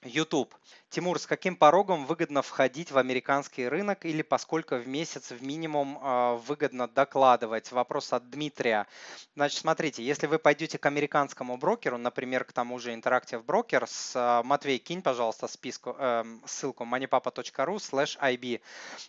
[0.03, 0.55] YouTube.
[0.91, 5.99] Тимур, с каким порогом выгодно входить в американский рынок или поскольку в месяц в минимум
[6.01, 7.73] а, выгодно докладывать?
[7.73, 8.87] Вопрос от Дмитрия.
[9.35, 14.43] Значит, смотрите, если вы пойдете к американскому брокеру, например, к тому же Interactive Brokers, а,
[14.43, 18.61] Матвей, кинь, пожалуйста, списку, эм, ссылку moneypapa.ru slash IB.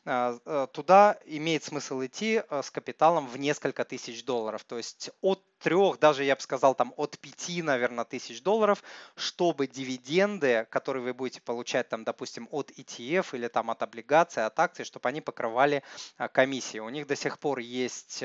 [0.06, 4.64] А, э, туда имеет смысл идти э, с капиталом в несколько тысяч долларов.
[4.66, 8.84] То есть от трех, даже я бы сказал, там от пяти, наверное, тысяч долларов,
[9.16, 14.60] чтобы дивиденды, которые вы будете получать там, допустим, от ETF или там от облигаций, от
[14.60, 15.84] акций, чтобы они покрывали
[16.18, 16.80] а, комиссии.
[16.80, 18.24] У них до сих пор есть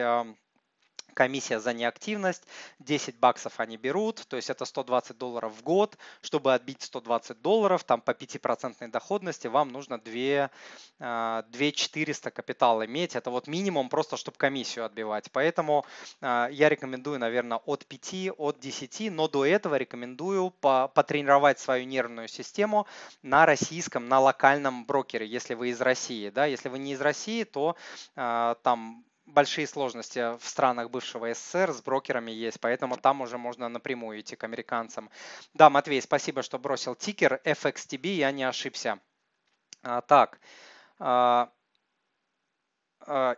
[1.15, 2.43] комиссия за неактивность,
[2.81, 5.97] 10 баксов они берут, то есть это 120 долларов в год.
[6.21, 10.51] Чтобы отбить 120 долларов, там по 5% доходности вам нужно 2,
[10.99, 13.17] 2 400 капитал иметь.
[13.17, 15.31] Это вот минимум просто, чтобы комиссию отбивать.
[15.33, 15.85] Поэтому
[16.21, 22.29] а, я рекомендую, наверное, от 5, от 10, но до этого рекомендую потренировать свою нервную
[22.29, 22.87] систему
[23.23, 26.31] на российском, на локальном брокере, если вы из России.
[26.31, 26.47] Да?
[26.47, 27.77] Если вы не из России, то
[28.17, 33.69] а, там большие сложности в странах бывшего СССР с брокерами есть, поэтому там уже можно
[33.69, 35.11] напрямую идти к американцам.
[35.55, 39.01] Да, Матвей, спасибо, что бросил тикер FXTB, я не ошибся.
[39.83, 40.41] А, так,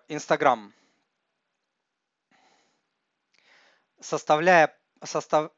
[0.08, 0.72] Инстаграм.
[4.00, 5.50] Составляя, состав,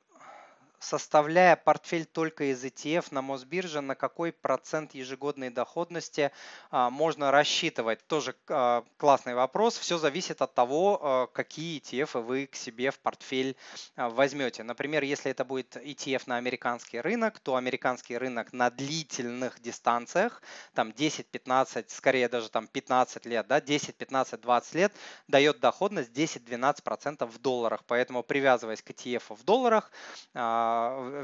[0.79, 6.31] составляя портфель только из ETF на Мосбирже, на какой процент ежегодной доходности
[6.71, 8.07] а, можно рассчитывать?
[8.07, 9.79] Тоже а, классный вопрос.
[9.79, 13.57] Все зависит от того, а, какие ETF вы к себе в портфель
[13.97, 14.63] возьмете.
[14.63, 20.43] Например, если это будет ETF на американский рынок, то американский рынок на длительных дистанциях,
[20.75, 24.93] там 10-15, скорее даже там 15 лет, да, 10, 15, 20 лет,
[25.27, 27.83] дает доходность 10-12% в долларах.
[27.87, 29.91] Поэтому привязываясь к ETF в долларах,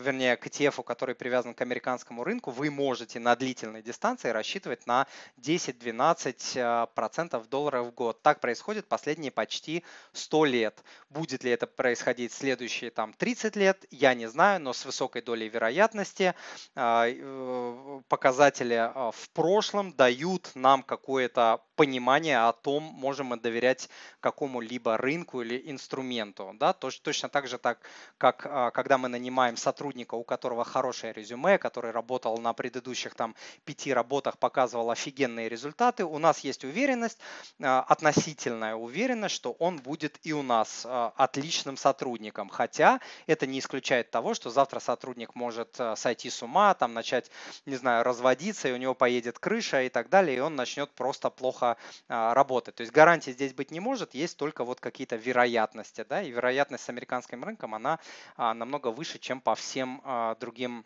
[0.01, 5.07] вернее, к ETF, который привязан к американскому рынку, вы можете на длительной дистанции рассчитывать на
[5.41, 8.23] 10-12% долларов в год.
[8.23, 10.83] Так происходит последние почти 100 лет.
[11.11, 15.49] Будет ли это происходить следующие там 30 лет, я не знаю, но с высокой долей
[15.49, 16.35] вероятности
[16.75, 23.89] а, э, показатели в прошлом дают нам какое-то понимание о том, можем мы доверять
[24.21, 26.53] какому-либо рынку или инструменту.
[26.55, 26.73] Да?
[26.73, 27.79] Точно так же, так,
[28.19, 33.93] как когда мы нанимаем сотрудника, у которого хорошее резюме, который работал на предыдущих там пяти
[33.93, 37.19] работах, показывал офигенные результаты, у нас есть уверенность,
[37.63, 42.49] а, относительная уверенность, что он будет и у нас а, отличным сотрудником.
[42.49, 47.31] Хотя это не исключает того, что завтра сотрудник может сойти с ума, там начать,
[47.67, 51.31] не знаю, разводиться, и у него поедет крыша и так далее, и он начнет просто
[51.31, 51.77] плохо
[52.09, 52.77] работает.
[52.77, 56.05] То есть гарантии здесь быть не может, есть только вот какие-то вероятности.
[56.09, 56.23] Да?
[56.23, 57.99] И вероятность с американским рынком, она
[58.37, 60.85] а, намного выше, чем по всем а, другим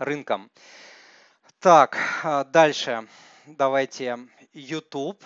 [0.00, 0.50] рынкам.
[1.60, 1.96] Так,
[2.50, 3.06] дальше
[3.46, 4.18] давайте
[4.52, 5.24] YouTube.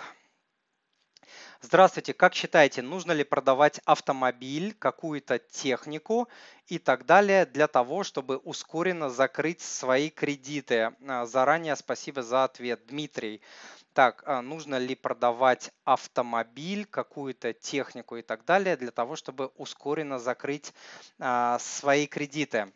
[1.61, 6.29] Здравствуйте, как считаете, нужно ли продавать автомобиль, какую-то технику
[6.67, 10.95] и так далее для того, чтобы ускоренно закрыть свои кредиты?
[11.23, 13.41] Заранее спасибо за ответ, Дмитрий
[13.93, 20.19] так, а нужно ли продавать автомобиль, какую-то технику и так далее для того, чтобы ускоренно
[20.19, 20.73] закрыть
[21.19, 22.71] а, свои кредиты.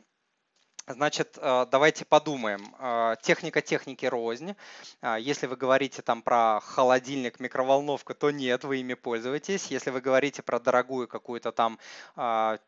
[0.88, 2.76] Значит, э, давайте подумаем.
[2.78, 4.56] Э, техника техники рознь.
[5.02, 9.72] Э, если вы говорите там про холодильник, микроволновку, то нет, вы ими пользуетесь.
[9.72, 11.80] Если вы говорите про дорогую какую-то там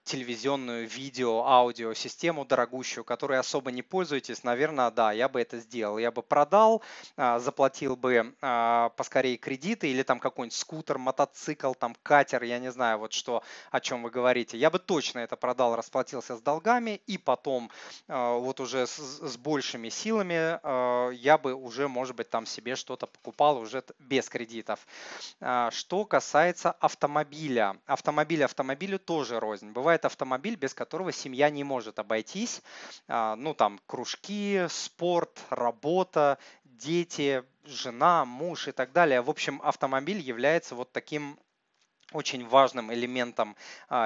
[0.04, 5.98] телевизионную, видео, аудио систему дорогущую, которой особо не пользуетесь, наверное, да, я бы это сделал.
[5.98, 6.82] Я бы продал,
[7.16, 13.14] заплатил бы поскорее кредиты или там какой-нибудь скутер, мотоцикл, там катер, я не знаю вот
[13.14, 14.58] что, о чем вы говорите.
[14.58, 17.70] Я бы точно это продал, расплатился с долгами и потом
[18.08, 23.06] вот уже с, с большими силами а, я бы уже, может быть, там себе что-то
[23.06, 24.88] покупал уже без кредитов.
[25.42, 27.78] А, что касается автомобиля.
[27.86, 29.72] Автомобиль автомобилю тоже рознь.
[29.72, 32.62] Бывает автомобиль, без которого семья не может обойтись.
[33.08, 39.22] Ну, там, кружки, спорт, работа, дети, жена, муж и так далее.
[39.22, 41.38] В общем, автомобиль является вот таким
[42.14, 43.56] очень важным элементом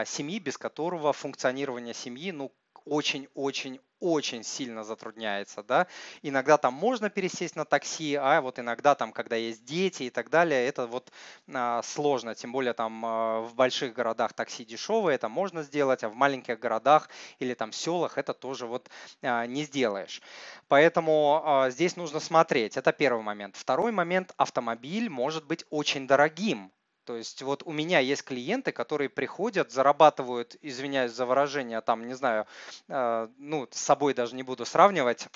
[0.05, 2.51] семьи, без которого функционирование семьи ну,
[2.86, 5.88] очень-очень очень сильно затрудняется, да.
[6.23, 10.29] Иногда там можно пересесть на такси, а вот иногда там, когда есть дети и так
[10.32, 11.11] далее, это вот
[11.53, 16.09] а, сложно, тем более там а, в больших городах такси дешевые, это можно сделать, а
[16.09, 18.89] в маленьких городах или там селах это тоже вот
[19.21, 20.21] а, не сделаешь.
[20.67, 23.55] Поэтому а, здесь нужно смотреть, это первый момент.
[23.55, 26.71] Второй момент, автомобиль может быть очень дорогим,
[27.12, 32.14] то есть вот у меня есть клиенты, которые приходят, зарабатывают, извиняюсь за выражение, там, не
[32.14, 32.45] знаю,
[32.88, 35.28] э, ну, с собой даже не буду сравнивать,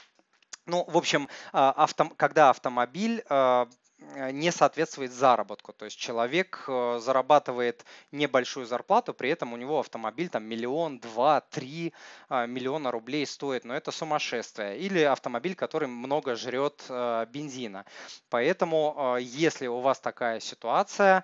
[0.66, 3.66] ну, в общем, а, авто, когда автомобиль э,
[4.32, 5.74] не соответствует заработку.
[5.74, 11.42] То есть человек э, зарабатывает небольшую зарплату, при этом у него автомобиль там миллион, два,
[11.42, 11.94] три
[12.30, 14.78] а, миллиона рублей стоит, но это сумасшествие.
[14.78, 17.86] Или автомобиль, который много жрет э, бензина.
[18.30, 21.24] Поэтому, если у вас такая ситуация,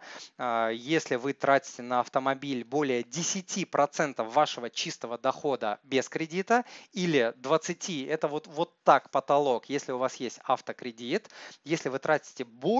[0.71, 8.27] если вы тратите на автомобиль более 10% вашего чистого дохода без кредита или 20, это
[8.27, 11.29] вот, вот так потолок, если у вас есть автокредит,
[11.63, 12.70] если вы тратите больше,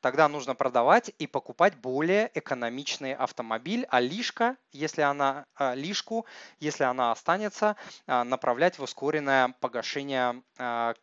[0.00, 6.26] тогда нужно продавать и покупать более экономичный автомобиль, а лишка, если она, а, лишку,
[6.58, 10.94] если она останется, а, направлять в ускоренное погашение а,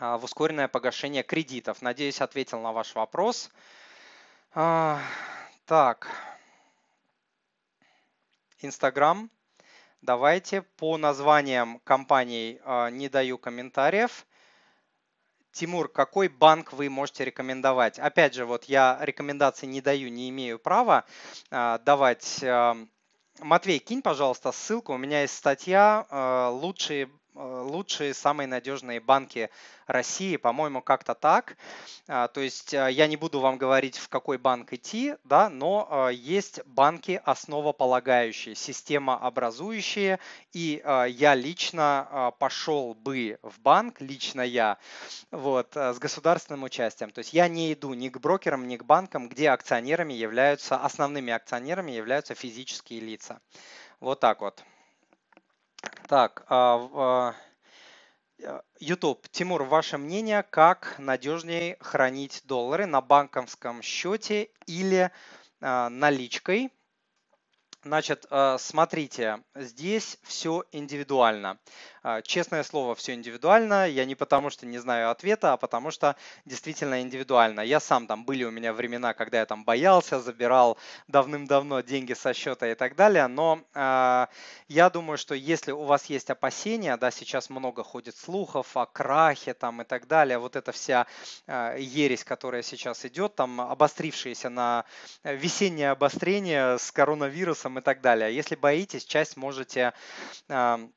[0.00, 1.82] в ускоренное погашение кредитов.
[1.82, 3.50] Надеюсь, ответил на ваш вопрос.
[4.52, 6.08] Так,
[8.60, 9.28] Инстаграм.
[10.00, 12.60] Давайте по названиям компаний
[12.92, 14.24] не даю комментариев.
[15.52, 17.98] Тимур, какой банк вы можете рекомендовать?
[17.98, 21.04] Опять же, вот я рекомендации не даю, не имею права
[21.50, 22.42] э, давать.
[22.42, 22.74] Э,
[23.40, 24.94] Матвей, кинь, пожалуйста, ссылку.
[24.94, 27.08] У меня есть статья э, «Лучшие
[27.38, 29.50] лучшие, самые надежные банки
[29.86, 31.56] России, по-моему, как-то так.
[32.08, 36.08] А, то есть э, я не буду вам говорить, в какой банк идти, да, но
[36.10, 40.18] э, есть банки основополагающие, системообразующие,
[40.52, 44.78] и я лично пошел бы в банк, лично я,
[45.30, 47.10] вот, с государственным участием.
[47.10, 51.32] То есть я не иду ни к брокерам, ни к банкам, где акционерами являются, основными
[51.32, 53.40] акционерами являются физические лица.
[54.00, 54.62] Вот так вот.
[56.08, 57.34] Так, а,
[58.42, 59.28] а, YouTube.
[59.30, 65.10] Тимур, ваше мнение, как надежнее хранить доллары на банковском счете или
[65.60, 66.72] а, наличкой?
[67.84, 68.26] Значит,
[68.58, 71.58] смотрите, здесь все индивидуально.
[72.10, 73.86] А, честное слово, все индивидуально.
[73.86, 77.60] Я не потому, что не знаю ответа, а потому что действительно индивидуально.
[77.60, 80.78] Я сам там были у меня времена, когда я там боялся, забирал
[81.08, 83.26] давным-давно деньги со счета и так далее.
[83.26, 84.26] Но э,
[84.68, 89.52] я думаю, что если у вас есть опасения, да, сейчас много ходит слухов о крахе
[89.52, 91.06] там и так далее, вот эта вся
[91.46, 94.86] э, ересь, которая сейчас идет, там обострившиеся на
[95.24, 98.34] весеннее обострение с коронавирусом и так далее.
[98.34, 99.92] Если боитесь, часть можете
[100.48, 100.88] э,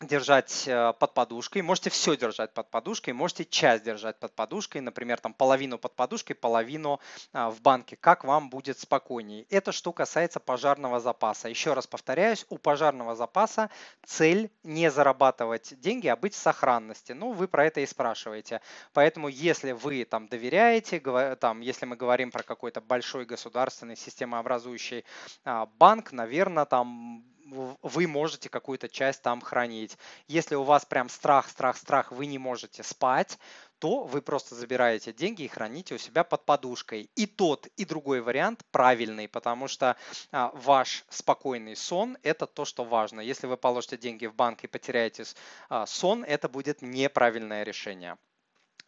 [0.00, 5.18] держать э, под подушкой, можете все держать под подушкой, можете часть держать под подушкой, например,
[5.18, 7.00] там половину под подушкой, половину
[7.32, 9.44] а, в банке, как вам будет спокойнее.
[9.50, 11.48] Это что касается пожарного запаса.
[11.48, 13.70] Еще раз повторяюсь, у пожарного запаса
[14.04, 17.12] цель не зарабатывать деньги, а быть в сохранности.
[17.12, 18.60] Ну, вы про это и спрашиваете.
[18.92, 21.00] Поэтому, если вы там доверяете,
[21.40, 25.04] там, если мы говорим про какой-то большой государственный системообразующий
[25.44, 29.96] а, банк, наверное, там вы можете какую-то часть там хранить.
[30.26, 33.38] Если у вас прям страх, страх, страх, вы не можете спать,
[33.78, 37.10] то вы просто забираете деньги и храните у себя под подушкой.
[37.14, 39.96] И тот, и другой вариант правильный, потому что
[40.32, 43.20] а, ваш спокойный сон– это то, что важно.
[43.20, 45.24] Если вы положите деньги в банк и потеряете
[45.68, 48.16] а, сон, это будет неправильное решение.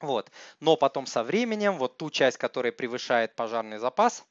[0.00, 0.30] Вот.
[0.60, 4.24] Но потом со временем, вот ту часть, которая превышает пожарный запас,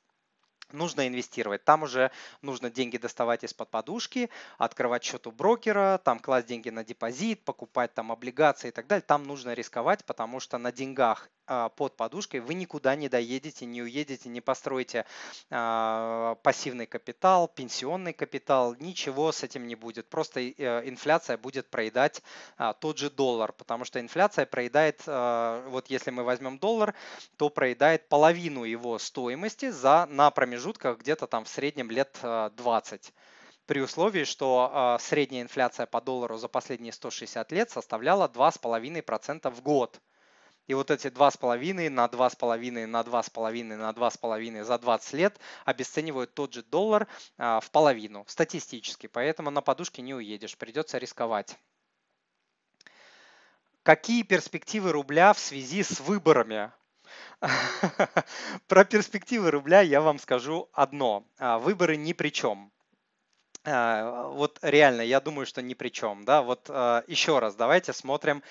[0.74, 1.64] нужно инвестировать.
[1.64, 2.12] Там уже
[2.42, 7.94] нужно деньги доставать из-под подушки, открывать счет у брокера, там класть деньги на депозит, покупать
[7.94, 9.04] там облигации и так далее.
[9.06, 13.82] Там нужно рисковать, потому что на деньгах а, под подушкой вы никуда не доедете, не
[13.82, 15.06] уедете, не построите
[15.50, 20.08] а, пассивный капитал, пенсионный капитал, ничего с этим не будет.
[20.10, 22.22] Просто э, инфляция будет проедать
[22.58, 26.94] а, тот же доллар, потому что инфляция проедает, вот если мы возьмем доллар,
[27.38, 30.30] то проедает половину его стоимости за, на
[30.60, 33.14] промежутках где-то там в среднем лет 20
[33.66, 40.02] при условии, что средняя инфляция по доллару за последние 160 лет составляла 2,5% в год.
[40.68, 46.54] И вот эти 2,5 на 2,5 на 2,5 на 2,5 за 20 лет обесценивают тот
[46.54, 47.08] же доллар
[47.38, 49.08] а, в половину статистически.
[49.08, 51.58] Поэтому на подушке не уедешь, придется рисковать.
[53.84, 56.72] Какие перспективы рубля в связи с выборами?
[58.68, 61.26] Про перспективы рубля я вам скажу одно.
[61.38, 62.72] А, выборы ни при чем.
[63.64, 66.26] А, вот реально, я думаю, что ни при чем.
[66.26, 66.42] Да?
[66.42, 68.44] Вот а, еще раз, давайте смотрим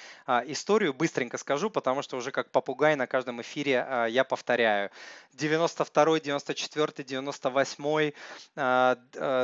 [0.47, 0.95] историю.
[0.95, 4.91] Быстренько скажу, потому что уже как попугай на каждом эфире я повторяю.
[5.35, 8.13] 92, 94, 98,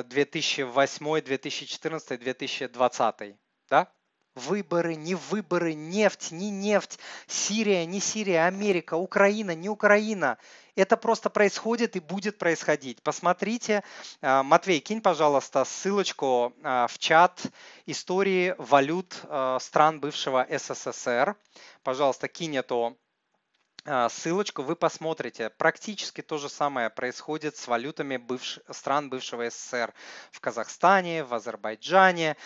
[0.09, 3.37] 2008, 2014, 2020.
[3.69, 3.89] Да?
[4.35, 10.39] Выборы, не выборы, нефть, не нефть, Сирия, не Сирия, Америка, Украина, не Украина.
[10.77, 13.01] Это просто происходит и будет происходить.
[13.03, 13.85] Посмотрите,
[14.21, 17.43] а, Матвей, кинь, пожалуйста, ссылочку а, в чат
[17.87, 21.37] истории валют а, стран бывшего СССР.
[21.85, 22.99] Пожалуйста, кинь эту
[24.09, 25.51] ссылочку, вы посмотрите.
[25.51, 28.61] Практически то же самое происходит с валютами бывш...
[28.71, 29.93] стран бывшего СССР
[30.31, 32.37] в Казахстане, в Азербайджане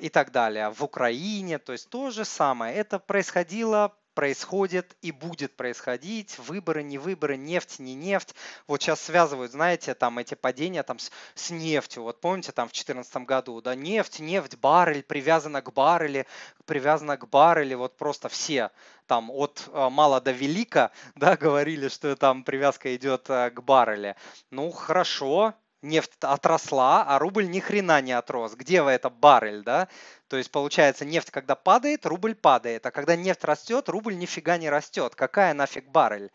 [0.00, 1.58] и так далее, в Украине.
[1.58, 2.74] То есть то же самое.
[2.74, 8.34] Это происходило происходит и будет происходить, выборы, не выборы, нефть, не нефть.
[8.66, 12.02] Вот сейчас связывают, знаете, там эти падения там с, с нефтью.
[12.04, 16.26] Вот помните, там в 2014 году, да, нефть, нефть, баррель, привязана к барреле,
[16.66, 18.70] привязана к барреле, вот просто все
[19.06, 24.16] там от э, мала до велика, да, говорили, что там привязка идет э, к барреле.
[24.50, 28.54] Ну, хорошо, нефть отросла, а рубль ни хрена не отрос.
[28.54, 29.88] Где вы это баррель, да?
[30.28, 34.70] То есть получается нефть, когда падает, рубль падает, а когда нефть растет, рубль нифига не
[34.70, 35.14] растет.
[35.14, 36.30] Какая нафиг баррель?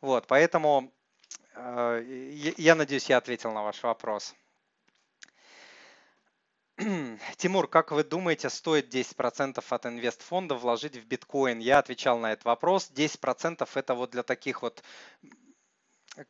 [0.00, 0.92] Вот, поэтому
[1.54, 2.02] э,
[2.56, 4.34] я надеюсь, я ответил на ваш вопрос.
[7.36, 11.60] Тимур, как вы думаете, стоит 10% от инвестфонда вложить в биткоин?
[11.60, 12.90] Я отвечал на этот вопрос.
[12.92, 14.82] 10% это вот для таких вот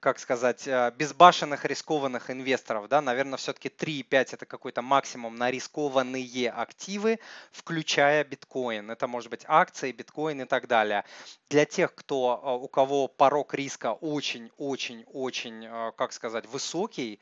[0.00, 6.50] как сказать, э, безбашенных рискованных инвесторов, да, наверное, все-таки 3,5 это какой-то максимум на рискованные
[6.50, 7.18] активы,
[7.52, 8.90] включая биткоин.
[8.90, 11.04] Это может быть акции, биткоин и так далее.
[11.50, 17.20] Для тех, кто, э, у кого порог риска очень-очень-очень, э, как сказать, высокий,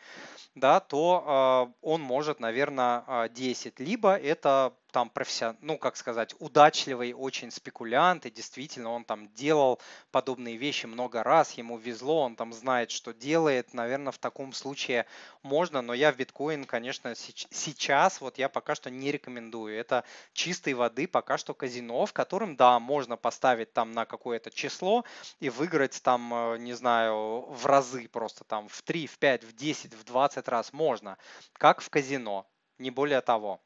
[0.55, 3.81] да, то он может, наверное, 10.
[3.81, 9.81] Либо это там профессион, ну, как сказать, удачливый очень спекулянт, и действительно он там делал
[10.11, 15.07] подобные вещи много раз, ему везло, он там знает, что делает, наверное, в таком случае
[15.43, 19.77] можно, но я в биткоин, конечно, сейчас вот я пока что не рекомендую.
[19.77, 25.05] Это чистой воды пока что казино, в котором, да, можно поставить там на какое-то число
[25.41, 29.57] и выиграть там, э, не знаю, в разы просто там в 3, в 5, в
[29.57, 31.17] 10, в 20 раз можно,
[31.55, 32.47] как в казино,
[32.79, 33.61] не более того.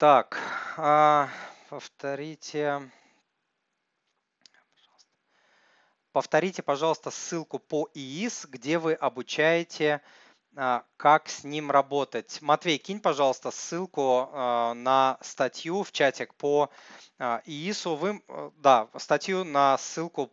[0.00, 0.38] Так,
[0.78, 1.28] а,
[1.68, 2.90] повторите.
[6.12, 10.00] Повторите, пожалуйста, ссылку по ИИС, где вы обучаете,
[10.56, 12.40] а, как с ним работать.
[12.40, 16.70] Матвей, кинь, пожалуйста, ссылку а, на статью в чатик по
[17.18, 17.94] ИИСу.
[17.94, 18.22] Вы,
[18.56, 20.30] да, статью на ссылку,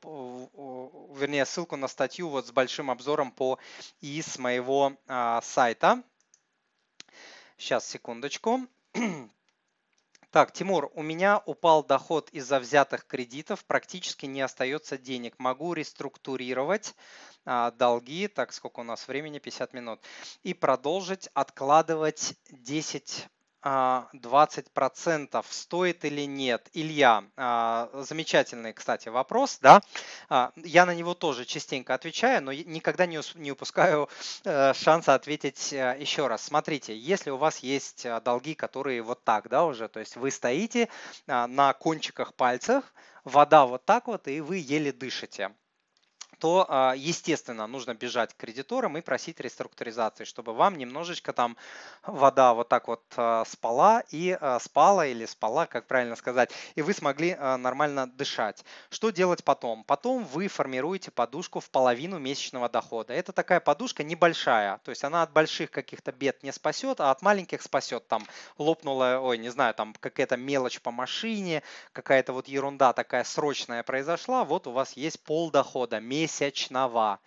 [1.14, 3.60] вернее, ссылку на статью вот с большим обзором по
[4.00, 4.94] ИИС моего
[5.42, 6.02] сайта.
[7.58, 8.62] Сейчас, секундочку.
[10.30, 15.36] Так, Тимур, у меня упал доход из-за взятых кредитов, практически не остается денег.
[15.40, 16.96] Могу реструктурировать
[17.46, 20.02] а, долги, так, сколько у нас времени, 50 минут,
[20.44, 23.30] и продолжить откладывать 10
[23.64, 26.70] 20% а, стоит или нет?
[26.74, 29.82] Илья, а, замечательный, кстати, вопрос, да?
[30.30, 34.10] А, я на него тоже частенько отвечаю, но никогда не упускаю
[34.44, 36.44] э, шанса ответить э, еще раз.
[36.44, 40.32] Смотрите, если у вас есть э, долги, которые вот так, да, уже, то есть вы
[40.32, 40.90] стоите
[41.26, 42.84] на кончиках пальцев,
[43.24, 45.52] вода вот так вот, и вы еле дышите
[46.40, 51.58] то, а, естественно, нужно бежать к кредиторам и просить реструктуризации, чтобы вам немножечко там
[52.04, 56.82] вода вот так вот а, спала и а, спала или спала, как правильно сказать, и
[56.82, 58.64] вы смогли нормально дышать.
[58.90, 59.84] Что делать потом?
[59.84, 63.14] Потом вы формируете подушку в половину месячного дохода.
[63.14, 67.22] Это такая подушка небольшая, то есть она от больших каких-то бед не спасет, а от
[67.22, 68.08] маленьких спасет.
[68.08, 68.26] Там
[68.58, 71.64] лопнула, ой, не знаю, там какая-то мелочь по машине,
[71.94, 77.20] какая-то вот ерунда такая срочная произошла, вот у вас есть пол дохода, месяц месячного.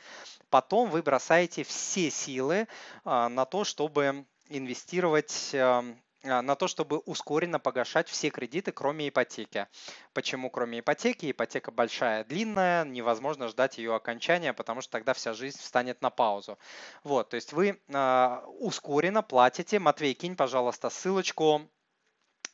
[0.51, 2.68] Потом вы бросаете все силы
[3.05, 9.09] а, на то, чтобы инвестировать эм, а, на то, чтобы ускоренно погашать все кредиты, кроме
[9.09, 9.68] ипотеки.
[10.12, 11.30] Почему кроме ипотеки?
[11.30, 16.59] Ипотека большая, длинная, невозможно ждать ее окончания, потому что тогда вся жизнь встанет на паузу.
[17.05, 19.78] Вот, то есть вы э, ускоренно платите.
[19.78, 21.62] Матвей, кинь, пожалуйста, ссылочку,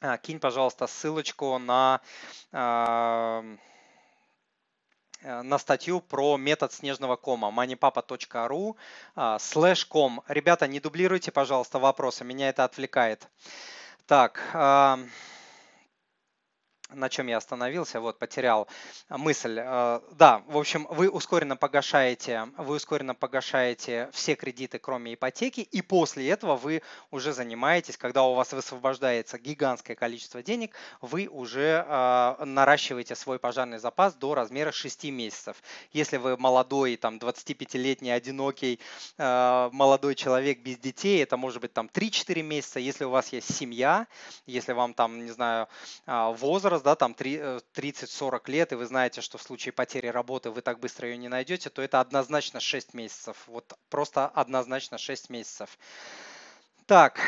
[0.02, 2.02] э, кинь, пожалуйста, ссылочку на
[2.52, 3.56] э, Э,
[5.26, 8.76] на статью про метод снежного кома moneypapa.ru
[9.16, 10.22] slash com.
[10.28, 13.28] Ребята, не дублируйте, пожалуйста, вопросы, меня это отвлекает.
[14.06, 14.40] Так,
[16.90, 18.68] на чем я остановился, вот потерял
[19.08, 19.58] мысль.
[19.60, 25.82] Э, да, в общем, вы ускоренно погашаете, вы ускоренно погашаете все кредиты, кроме ипотеки, и
[25.82, 32.44] после этого вы уже занимаетесь, когда у вас высвобождается гигантское количество денег, вы уже э,
[32.44, 35.56] наращиваете свой пожарный запас до размера 6 месяцев.
[35.92, 38.78] Если вы молодой, там 25-летний, одинокий,
[39.18, 42.78] э, молодой человек без детей, это может быть там 3-4 месяца.
[42.78, 44.06] Если у вас есть семья,
[44.46, 45.68] если вам там, не знаю,
[46.06, 50.50] возраст, возраст, да, там 30-40 э, лет, и вы знаете, что в случае потери работы
[50.50, 53.36] вы так быстро ее не найдете, то это однозначно 6 месяцев.
[53.46, 55.78] Вот просто однозначно 6 месяцев.
[56.86, 57.20] Так.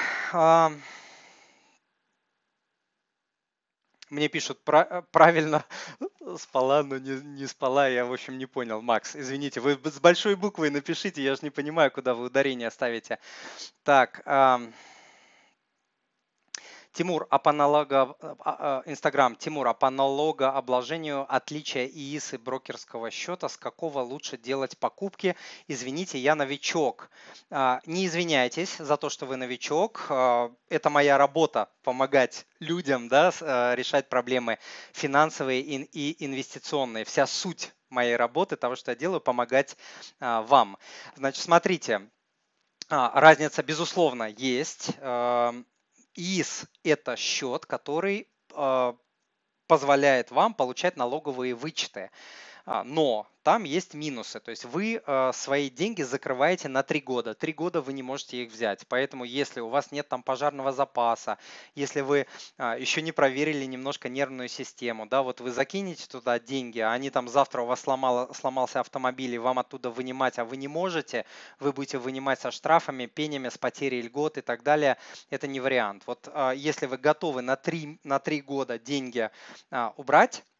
[4.10, 5.64] Мне пишут э, правильно
[6.38, 8.80] спала, но не, не спала, я, в общем, не понял.
[8.80, 13.18] Макс, извините, вы с большой буквой напишите, я же не понимаю, куда вы ударение ставите.
[13.82, 14.22] Так,
[16.98, 23.12] Тимур, а по налого, а, а, Инстаграм, Тимур, а по налогообложению отличия ИИС и брокерского
[23.12, 25.36] счета, с какого лучше делать покупки?
[25.68, 27.08] Извините, я новичок.
[27.50, 30.06] А, не извиняйтесь за то, что вы новичок.
[30.68, 33.30] Это моя работа, помогать людям да,
[33.76, 34.58] решать проблемы
[34.92, 37.04] финансовые и инвестиционные.
[37.04, 39.76] Вся суть моей работы, того, что я делаю, помогать
[40.18, 40.76] вам.
[41.14, 42.10] Значит, смотрите,
[42.90, 44.90] разница, безусловно, есть.
[46.18, 48.96] ИИС– это счет, который а,
[49.68, 52.10] позволяет вам получать налоговые вычеты.
[52.70, 54.40] А, но там есть минусы.
[54.40, 57.32] То есть вы э, свои деньги закрываете на 3 года.
[57.32, 58.86] 3 года вы не можете их взять.
[58.88, 61.38] Поэтому если у вас нет там пожарного запаса,
[61.74, 62.26] если вы
[62.58, 67.08] э, еще не проверили немножко нервную систему, да, вот вы закинете туда деньги, а они
[67.08, 71.24] там завтра у вас сломало, сломался автомобиль, и вам оттуда вынимать, а вы не можете,
[71.60, 74.98] вы будете вынимать со штрафами, пенями, с потерей льгот и так далее.
[75.30, 76.02] Это не вариант.
[76.04, 79.30] Вот если вы готовы на 3, на 3 года деньги
[79.96, 80.57] убрать, а,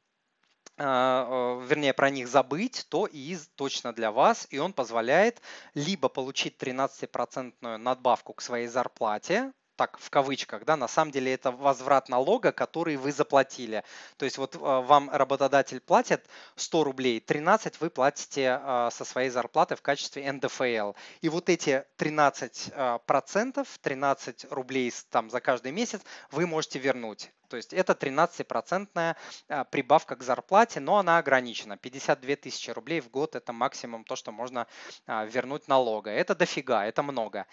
[0.79, 5.41] вернее, про них забыть, то ИИС точно для вас, и он позволяет
[5.75, 11.53] либо получить 13% надбавку к своей зарплате, так в кавычках, да, на самом деле это
[11.53, 13.85] возврат налога, который вы заплатили.
[14.17, 16.27] То есть вот а, вам работодатель платит
[16.57, 20.95] 100 рублей, 13 вы платите а, со своей зарплаты в качестве НДФЛ.
[21.21, 22.73] И вот эти 13
[23.07, 26.03] процентов, 13 рублей там за каждый месяц
[26.33, 27.31] вы можете вернуть.
[27.49, 29.17] То есть это 13%
[29.49, 31.77] а, прибавка к зарплате, но она ограничена.
[31.77, 34.67] 52 тысячи рублей в год– это максимум то, что можно
[35.07, 36.11] а, вернуть налога.
[36.11, 37.47] Это дофига, это много.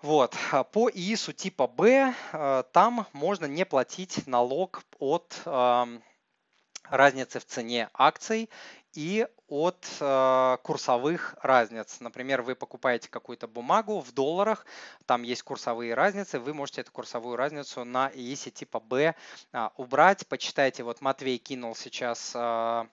[0.00, 0.36] Вот.
[0.52, 2.14] А, по ИИСу типа Б
[2.72, 5.40] там можно не платить налог от
[6.84, 8.50] разницы в цене акций
[8.94, 11.98] и от э, курсовых разниц.
[12.00, 14.66] Например, вы покупаете какую-то бумагу в долларах,
[15.06, 19.14] там есть курсовые разницы, вы можете эту курсовую разницу на ИИСе типа Б
[19.52, 20.26] э, убрать.
[20.26, 22.84] Почитайте, вот Матвей кинул сейчас э,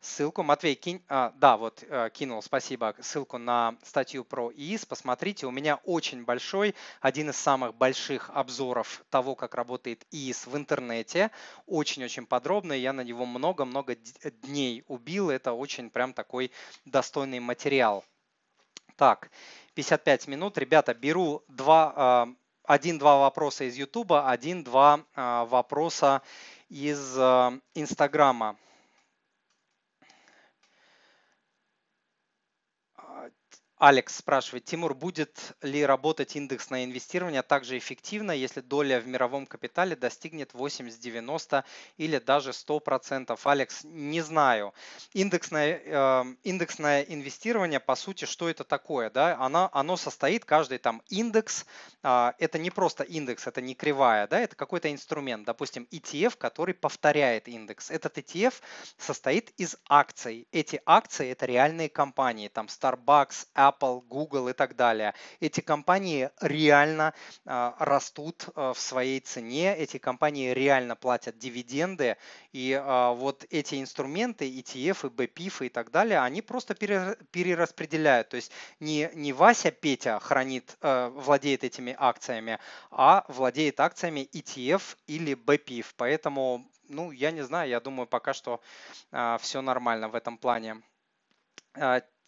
[0.00, 0.42] ссылку.
[0.42, 4.86] Матвей, кинь, а, да, вот э, кинул, спасибо, ссылку на статью про ИИС.
[4.86, 10.56] Посмотрите, у меня очень большой, один из самых больших обзоров того, как работает ИИС в
[10.56, 11.30] интернете.
[11.66, 13.96] Очень-очень подробный, я на него много-много
[14.42, 15.30] дней убил.
[15.30, 16.50] Это очень прям такой
[16.84, 18.04] достойный материал.
[18.96, 19.30] Так,
[19.74, 20.56] 55 минут.
[20.58, 22.28] Ребята, беру два, а,
[22.64, 26.22] один-два вопроса из YouTube, один-два вопроса
[26.68, 27.16] из
[27.74, 28.56] Инстаграма.
[33.78, 39.44] Алекс спрашивает, Тимур, будет ли работать индексное инвестирование так же эффективно, если доля в мировом
[39.44, 41.62] капитале достигнет 80-90
[41.98, 43.38] или даже 100%?
[43.44, 44.72] Алекс, не знаю.
[45.12, 49.10] Индексное, э, индексное инвестирование, по сути, что это такое?
[49.10, 49.36] Да?
[49.38, 51.66] Оно, оно состоит, каждый там индекс,
[52.02, 54.40] э, это не просто индекс, это не кривая, да?
[54.40, 57.90] это какой-то инструмент, допустим, ETF, который повторяет индекс.
[57.90, 58.54] Этот ETF
[58.96, 60.48] состоит из акций.
[60.50, 65.14] Эти акции– это реальные компании, там Starbucks, Apple, Google и так далее.
[65.40, 67.14] Эти компании реально
[67.44, 72.16] э, растут э, в своей цене, эти компании реально платят дивиденды,
[72.52, 78.28] и э, вот эти инструменты, ETF, BPIF и так далее, они просто перераспределяют.
[78.28, 82.58] То есть не, не Вася Петя хранит, владеет этими акциями,
[82.90, 85.86] а владеет акциями ETF или BPIF.
[85.96, 88.60] Поэтому ну, я не знаю, я думаю, пока что
[89.10, 90.82] а, все нормально в этом плане.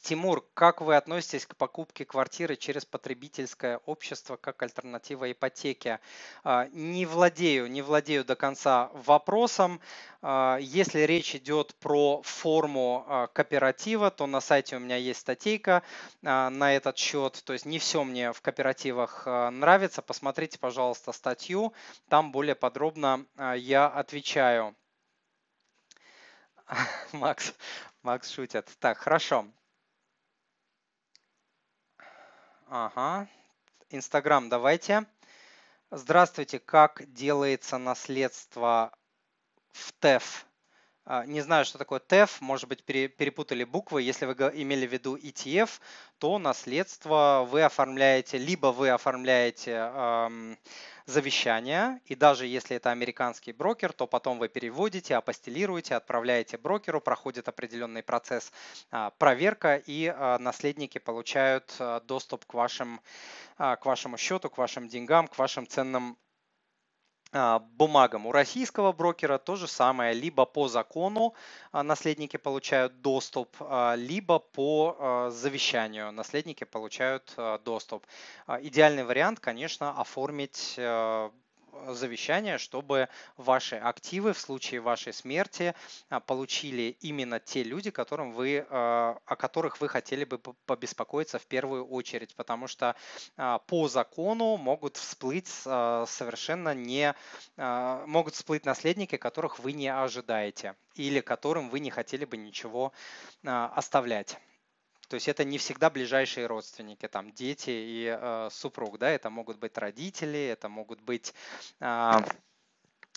[0.01, 5.99] Тимур, как вы относитесь к покупке квартиры через потребительское общество как альтернатива ипотеке?
[6.45, 9.81] А, не владею, не владею до конца вопросом.
[10.23, 15.83] А, если речь идет про форму а, кооператива, то на сайте у меня есть статейка
[16.23, 17.43] на этот счет.
[17.45, 20.01] То есть не все мне в кооперативах нравится.
[20.01, 21.73] Посмотрите, пожалуйста, статью.
[22.09, 23.27] Там более подробно
[23.57, 24.77] я отвечаю.
[27.13, 27.53] Макс,
[28.03, 28.71] Макс шутит.
[28.79, 29.47] Так, хорошо.
[32.71, 33.27] Ага.
[33.89, 35.07] Инстаграм давайте.
[35.91, 38.93] Здравствуйте, как делается наследство
[39.73, 40.48] в ТЭФ?
[41.11, 44.03] А, не знаю, что такое ТЭФ, может быть, перепутали буквы.
[44.03, 45.71] Если вы имели в виду ETF,
[46.19, 49.91] то наследство вы оформляете, либо вы оформляете
[51.07, 57.49] завещание, и даже если это американский брокер, то потом вы переводите, апостелируете, отправляете брокеру, проходит
[57.49, 58.53] определенный процесс
[58.91, 63.01] а, проверка, и а, наследники получают доступ к, вашим,
[63.57, 66.19] к вашему счету, к вашим деньгам, к вашим ценным
[67.33, 68.27] бумагам.
[68.27, 70.15] У российского брокера то же самое.
[70.15, 71.35] Либо по закону
[71.73, 78.07] а, наследники получают доступ, а, либо по завещанию наследники получают доступ.
[78.61, 80.79] Идеальный вариант, конечно, оформить
[81.89, 85.75] завещание, чтобы ваши активы в случае вашей смерти
[86.09, 91.47] а, получили именно те люди, которым вы, а, о которых вы хотели бы побеспокоиться в
[91.47, 92.97] первую очередь, потому что
[93.37, 97.15] а, по закону могут всплыть совершенно не,
[97.57, 102.93] могут всплыть наследники, которых вы не ожидаете или которым вы не хотели бы ничего
[103.43, 104.39] оставлять.
[105.09, 109.59] То есть это не всегда ближайшие родственники, там дети и э, супруг, да, это могут
[109.59, 111.35] быть родители, это могут быть
[111.81, 112.13] э,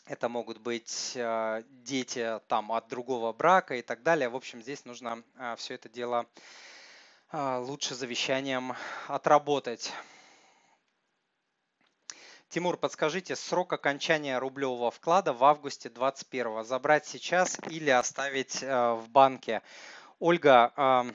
[0.05, 4.29] это могут быть э, дети там от другого брака и так далее.
[4.29, 6.25] В общем, здесь нужно э, все это дело
[7.31, 8.73] э, лучше завещанием
[9.07, 9.91] отработать.
[12.49, 19.09] Тимур, подскажите, срок окончания рублевого вклада в августе 2021 забрать сейчас или оставить э, в
[19.09, 19.61] банке?
[20.19, 21.11] Ольга, э,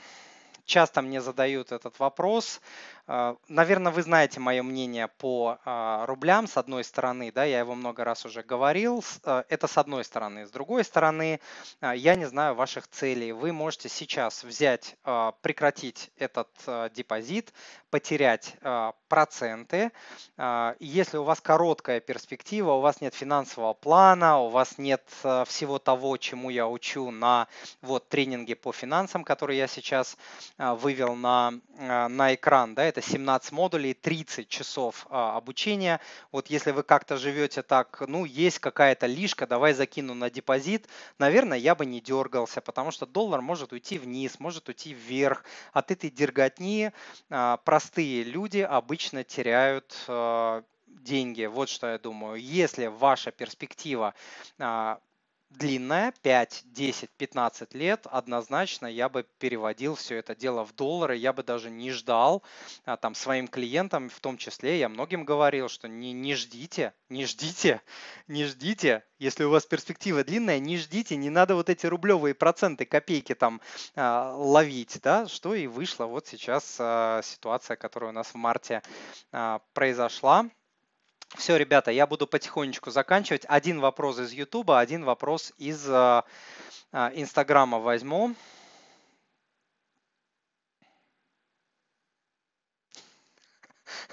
[0.66, 2.60] часто мне задают этот вопрос.
[3.08, 6.48] А, Наверное, вы знаете мое мнение по а, рублям.
[6.48, 9.04] С одной стороны, да, я его много раз уже говорил.
[9.24, 10.46] А, это с одной стороны.
[10.46, 11.40] С другой стороны,
[11.80, 13.32] я не знаю ваших целей.
[13.32, 14.96] Вы можете сейчас взять,
[15.42, 16.48] прекратить этот
[16.94, 17.52] депозит,
[17.90, 18.56] потерять
[19.08, 19.92] проценты.
[20.78, 25.02] Если у вас короткая перспектива, у вас нет финансового плана, у вас нет
[25.46, 27.48] всего того, чему я учу на
[27.82, 30.16] вот тренинге по финансам, который я сейчас
[30.58, 36.00] вывел на, на экран, да, это 17 модулей, 30 часов а, обучения.
[36.32, 40.88] Вот если вы как-то живете так, ну, есть какая-то лишка, давай закину на депозит,
[41.18, 45.44] наверное, я бы не дергался, потому что доллар может уйти вниз, может уйти вверх.
[45.72, 46.92] От этой дерготни
[47.28, 51.44] а, простые люди обычно теряют а, деньги.
[51.44, 52.40] Вот что я думаю.
[52.40, 54.14] Если ваша перспектива
[55.50, 61.32] длинная, 5, 10, 15 лет, однозначно я бы переводил все это дело в доллары, я
[61.32, 62.42] бы даже не ждал
[62.84, 67.26] а, там своим клиентам, в том числе я многим говорил, что не, не ждите, не
[67.26, 67.80] ждите,
[68.26, 72.84] не ждите, если у вас перспектива длинная, не ждите, не надо вот эти рублевые проценты,
[72.84, 73.60] копейки там
[73.94, 76.06] а, ловить, да, что и вышло.
[76.06, 78.82] Вот сейчас а, ситуация, которая у нас в марте
[79.32, 80.50] а, произошла.
[81.34, 83.44] Все, ребята, я буду потихонечку заканчивать.
[83.48, 86.22] Один вопрос из YouTube, один вопрос из э,
[86.92, 88.34] Инстаграма возьму.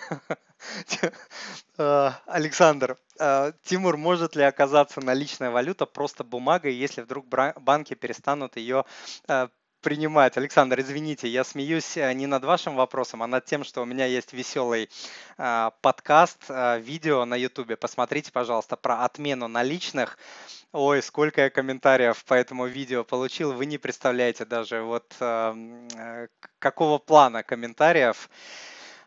[1.78, 8.58] Э, Александр, э, Тимур, может ли оказаться наличная валюта просто бумагой, если вдруг банки перестанут
[8.58, 8.86] ее
[9.84, 10.38] принимать.
[10.38, 14.06] Александр, извините, я смеюсь э, не над вашим вопросом, а над тем, что у меня
[14.06, 14.90] есть веселый
[15.38, 17.78] э, подкаст, э, видео на YouTube.
[17.78, 20.18] Посмотрите, пожалуйста, про отмену наличных.
[20.72, 26.28] Ой, сколько я комментариев по этому видео получил, вы не представляете даже вот эм, э,
[26.58, 28.30] какого плана комментариев.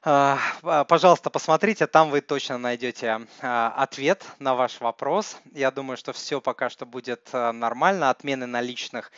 [0.02, 5.36] А, а, пожалуйста, посмотрите, там вы точно найдете а, ответ на ваш вопрос.
[5.52, 8.10] Я думаю, что все пока что будет нормально.
[8.10, 9.10] Отмены наличных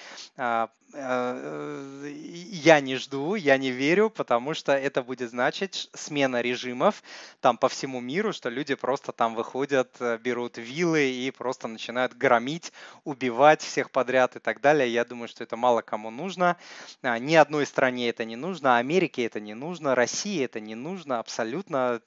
[0.94, 7.02] я не жду, я не верю, потому что это будет значить смена режимов
[7.40, 12.14] там по всему миру, что люди просто там выходят, э, берут вилы и просто начинают
[12.14, 12.72] громить,
[13.04, 14.90] убивать всех подряд и так далее.
[14.90, 16.56] Я думаю, что это мало кому нужно.
[17.02, 21.18] А, ни одной стране это не нужно, Америке это не нужно, России это не нужно
[21.18, 22.00] абсолютно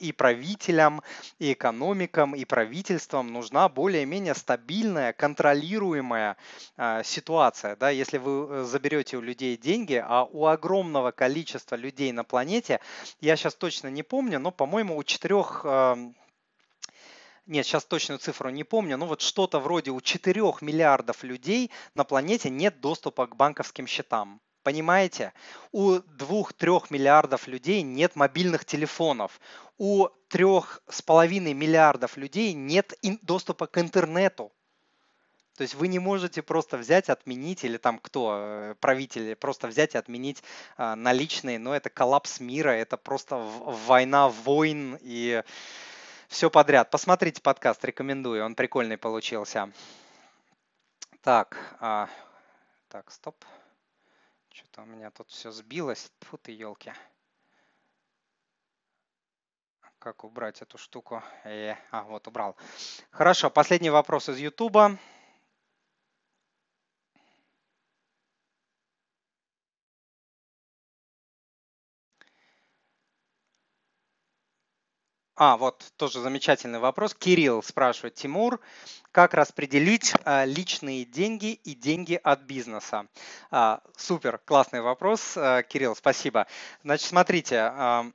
[0.00, 1.02] и правителям,
[1.38, 6.36] и экономикам, и правительствам нужна более-менее стабильная, контролируемая
[6.76, 7.76] э, ситуация.
[7.76, 7.90] Да?
[7.90, 12.80] Если вы э, заберете у людей деньги, а у огромного количества людей на планете,
[13.20, 15.62] я сейчас точно не помню, но, по-моему, у четырех...
[15.64, 15.96] Э,
[17.46, 22.02] нет, сейчас точную цифру не помню, но вот что-то вроде у 4 миллиардов людей на
[22.02, 24.40] планете нет доступа к банковским счетам.
[24.66, 25.32] Понимаете?
[25.70, 29.40] У 2-3 миллиардов людей нет мобильных телефонов.
[29.78, 34.50] У 3,5 миллиардов людей нет доступа к интернету.
[35.54, 39.94] То есть вы не можете просто взять, отменить, или там кто, э, правители, просто взять
[39.94, 40.42] и отменить
[40.76, 45.44] а, наличные, но это коллапс мира, это просто война войн и
[46.26, 46.90] все подряд.
[46.90, 49.70] Посмотрите подкаст, рекомендую, он прикольный получился.
[51.22, 52.08] Так, а,
[52.88, 53.36] так, стоп.
[54.56, 56.10] Что-то у меня тут все сбилось.
[56.20, 56.90] Фу ты, елки.
[59.98, 61.22] Как убрать эту штуку?
[61.44, 62.56] Э, а, вот убрал.
[63.10, 64.96] Хорошо, последний вопрос из Ютуба.
[75.38, 77.14] А, вот тоже замечательный вопрос.
[77.14, 78.58] Кирилл спрашивает, Тимур,
[79.12, 83.06] как распределить а, личные деньги и деньги от бизнеса?
[83.50, 86.46] А, супер, классный вопрос, а, Кирилл, спасибо.
[86.82, 88.12] Значит, смотрите,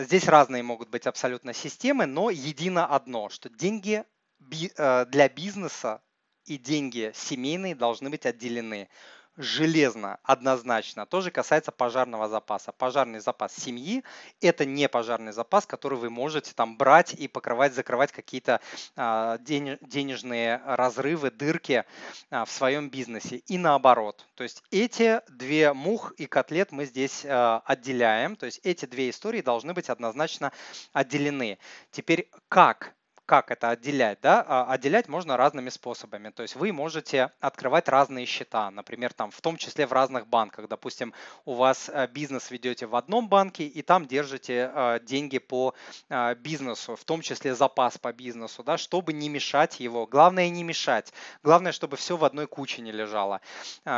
[0.00, 4.04] здесь разные могут быть абсолютно системы, но едино одно, что деньги
[4.38, 6.02] для бизнеса
[6.44, 8.90] и деньги семейные должны быть отделены
[9.36, 11.06] железно, однозначно.
[11.06, 12.72] Тоже касается пожарного запаса.
[12.72, 14.04] Пожарный запас семьи–
[14.40, 18.60] это не пожарный запас, который вы можете там брать и покрывать, закрывать какие-то
[18.96, 21.84] а, денежные разрывы, дырки
[22.30, 23.36] а, в своем бизнесе.
[23.36, 24.26] И наоборот.
[24.34, 28.36] То есть эти две мух и котлет мы здесь а, отделяем.
[28.36, 30.52] То есть эти две истории должны быть однозначно
[30.92, 31.58] отделены.
[31.90, 32.94] Теперь как
[33.26, 34.20] как это отделять?
[34.20, 34.44] Да?
[34.46, 36.30] А, отделять можно разными способами.
[36.30, 40.68] То есть вы можете открывать разные счета, например, там, в том числе в разных банках.
[40.68, 41.14] Допустим,
[41.44, 45.74] у вас э, бизнес ведете в одном банке и там держите э, деньги по
[46.08, 50.06] э, бизнесу, в том числе запас по бизнесу, да, чтобы не мешать его.
[50.06, 51.12] Главное не мешать.
[51.42, 53.40] Главное, чтобы все в одной куче не лежало.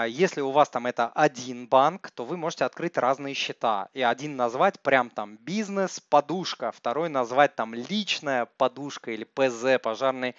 [0.07, 3.89] Если у вас там это один банк, то вы можете открыть разные счета.
[3.95, 9.79] И один назвать прям там бизнес, подушка, второй назвать там личная подушка или или ПЗ,
[9.83, 10.35] пожарный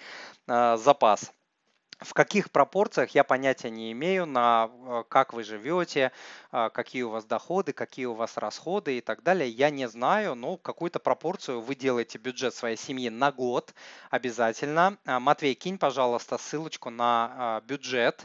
[0.46, 1.32] э, запас.
[2.00, 6.12] В каких пропорциях я понятия не имею, на э, как вы живете,
[6.52, 9.48] э, какие у вас доходы, какие у вас расходы и так далее.
[9.48, 13.72] Я не знаю, но какую-то пропорцию вы делаете бюджет своей семьи на год
[14.10, 14.98] обязательно.
[15.06, 18.24] Матвей, кинь, пожалуйста, ссылочку на бюджет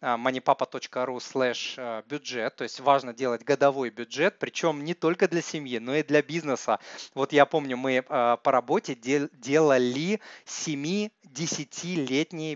[0.00, 2.56] moneypapa.ru slash бюджет.
[2.56, 6.78] То есть важно делать годовой бюджет, причем не только для семьи, но и для бизнеса.
[7.14, 11.21] Вот я помню, мы по работе делали 7-10-летние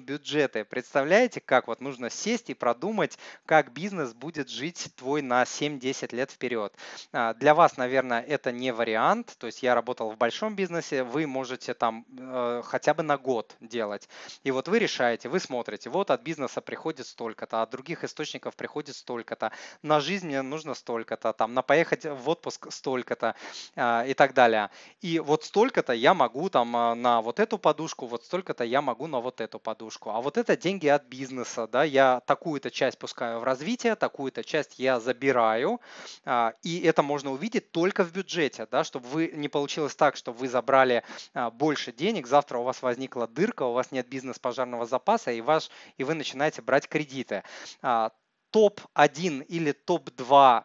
[0.00, 0.64] бюджеты бюджеты.
[0.64, 6.30] Представляете, как вот нужно сесть и продумать, как бизнес будет жить твой на 7-10 лет
[6.30, 6.72] вперед.
[7.12, 9.36] А, для вас, наверное, это не вариант.
[9.38, 13.56] То есть я работал в большом бизнесе, вы можете там э, хотя бы на год
[13.60, 14.08] делать.
[14.44, 18.96] И вот вы решаете, вы смотрите, вот от бизнеса приходит столько-то, от других источников приходит
[18.96, 19.52] столько-то,
[19.82, 23.34] на жизнь мне нужно столько-то, там на поехать в отпуск столько-то
[23.74, 24.70] э, и так далее.
[25.00, 28.24] И вот столько-то я могу там э, на вот эту подушку, вот
[28.57, 30.11] столько-то я могу на вот эту подушку.
[30.11, 34.42] А вот вот это деньги от бизнеса, да, я такую-то часть пускаю в развитие, такую-то
[34.42, 35.80] часть я забираю,
[36.24, 40.32] а, и это можно увидеть только в бюджете, да, чтобы вы не получилось так, что
[40.32, 41.02] вы забрали
[41.34, 45.70] а, больше денег, завтра у вас возникла дырка, у вас нет бизнес-пожарного запаса, и, ваш,
[45.98, 47.42] и вы начинаете брать кредиты.
[47.82, 48.11] А,
[48.50, 50.64] топ-1 или топ-2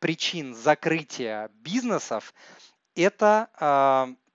[0.00, 2.34] причин закрытия бизнесов–
[2.94, 3.48] это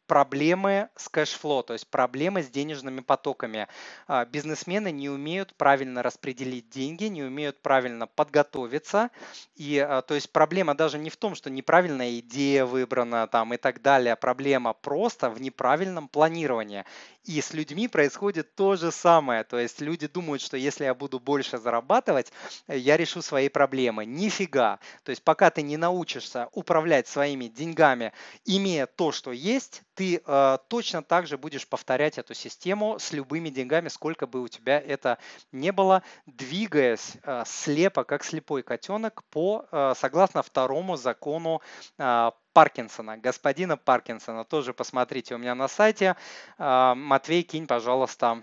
[0.08, 3.68] проблемы с кэшфло, то есть проблемы с денежными потоками.
[4.08, 9.10] А, бизнесмены не умеют правильно распределить деньги, не умеют правильно подготовиться.
[9.56, 13.58] И а, то есть проблема даже не в том, что неправильная идея выбрана там и
[13.58, 14.16] так далее.
[14.16, 16.86] Проблема просто в неправильном планировании.
[17.26, 19.44] И с людьми происходит то же самое.
[19.44, 22.32] То есть люди думают, что если я буду больше зарабатывать,
[22.68, 24.06] я решу свои проблемы.
[24.06, 24.80] Нифига.
[25.04, 28.14] То есть пока ты не научишься управлять своими деньгами,
[28.46, 33.50] имея то, что есть, ты э, точно так же будешь повторять эту систему с любыми
[33.50, 35.18] деньгами, сколько бы у тебя это
[35.52, 41.62] не было, двигаясь э, слепо, как слепой котенок, по, э, согласно второму закону
[41.98, 44.46] э, Паркинсона, господина Паркинсона.
[44.46, 46.16] Тоже посмотрите у меня на сайте.
[46.58, 48.42] Э, Матвей, кинь, пожалуйста,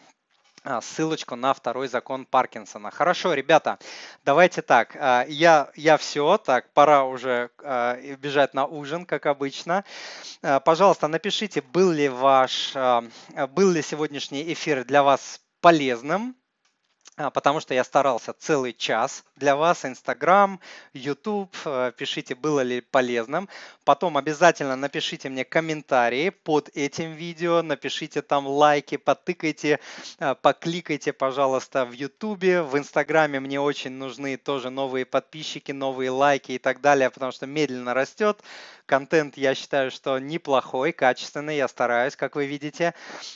[0.64, 2.90] а, ссылочку на второй закон Паркинсона.
[2.90, 3.78] Хорошо, ребята,
[4.22, 4.94] давайте так.
[5.00, 9.82] А, я, я все, так, пора уже а, бежать на ужин, как обычно.
[10.42, 16.36] Пожалуйста, напишите, был ли ваш, был ли сегодняшний эфир для вас полезным.
[17.22, 20.60] А, потому что я старался целый час для вас, Инстаграм,
[20.92, 23.48] YouTube, э, пишите, было ли полезным.
[23.84, 29.78] Потом обязательно напишите мне комментарии под этим видео, напишите там лайки, потыкайте,
[30.18, 36.52] э, покликайте, пожалуйста, в YouTube, в Инстаграме мне очень нужны тоже новые подписчики, новые лайки
[36.52, 38.42] и так далее, потому что медленно растет.
[38.92, 42.92] Контент, я считаю, что неплохой, качественный, я стараюсь, как вы видите.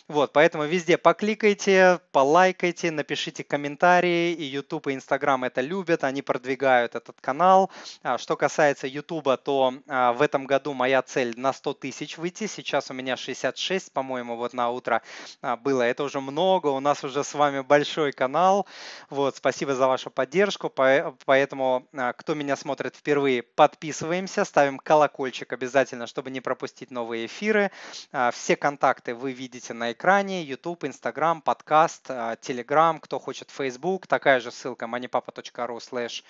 [0.06, 6.94] Вот, поэтому везде покликайте, полайкайте, напишите комментарии, и YouTube, и Instagram это любят, они продвигают
[6.94, 7.70] этот канал.
[8.02, 12.46] А, что касается YouTube, то а, в этом году моя цель на 100 тысяч выйти,
[12.48, 15.00] сейчас у меня 66, по-моему, вот на утро
[15.40, 18.66] а, было, это уже много, у нас уже с вами большой канал,
[19.08, 21.88] вот, спасибо за вашу поддержку, поэтому,
[22.18, 27.70] кто меня смотрит впервые, подписываемся, ставим колокольчик, колокольчик обязательно, чтобы не пропустить новые эфиры.
[28.12, 30.42] А, все контакты вы видите на экране.
[30.42, 34.06] YouTube, Instagram, подкаст, а, Telegram, кто хочет Facebook.
[34.06, 36.22] Такая же ссылка moneypapa.ru slash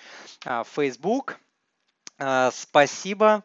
[0.45, 1.37] а, Facebook.
[2.51, 3.43] Спасибо.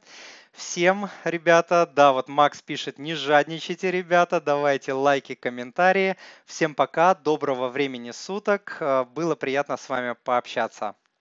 [0.53, 6.17] Всем, ребята, да, вот Макс пишет, не жадничайте, ребята, давайте лайки, комментарии.
[6.47, 8.83] Всем пока, доброго времени суток,
[9.15, 10.95] было приятно с вами пообщаться.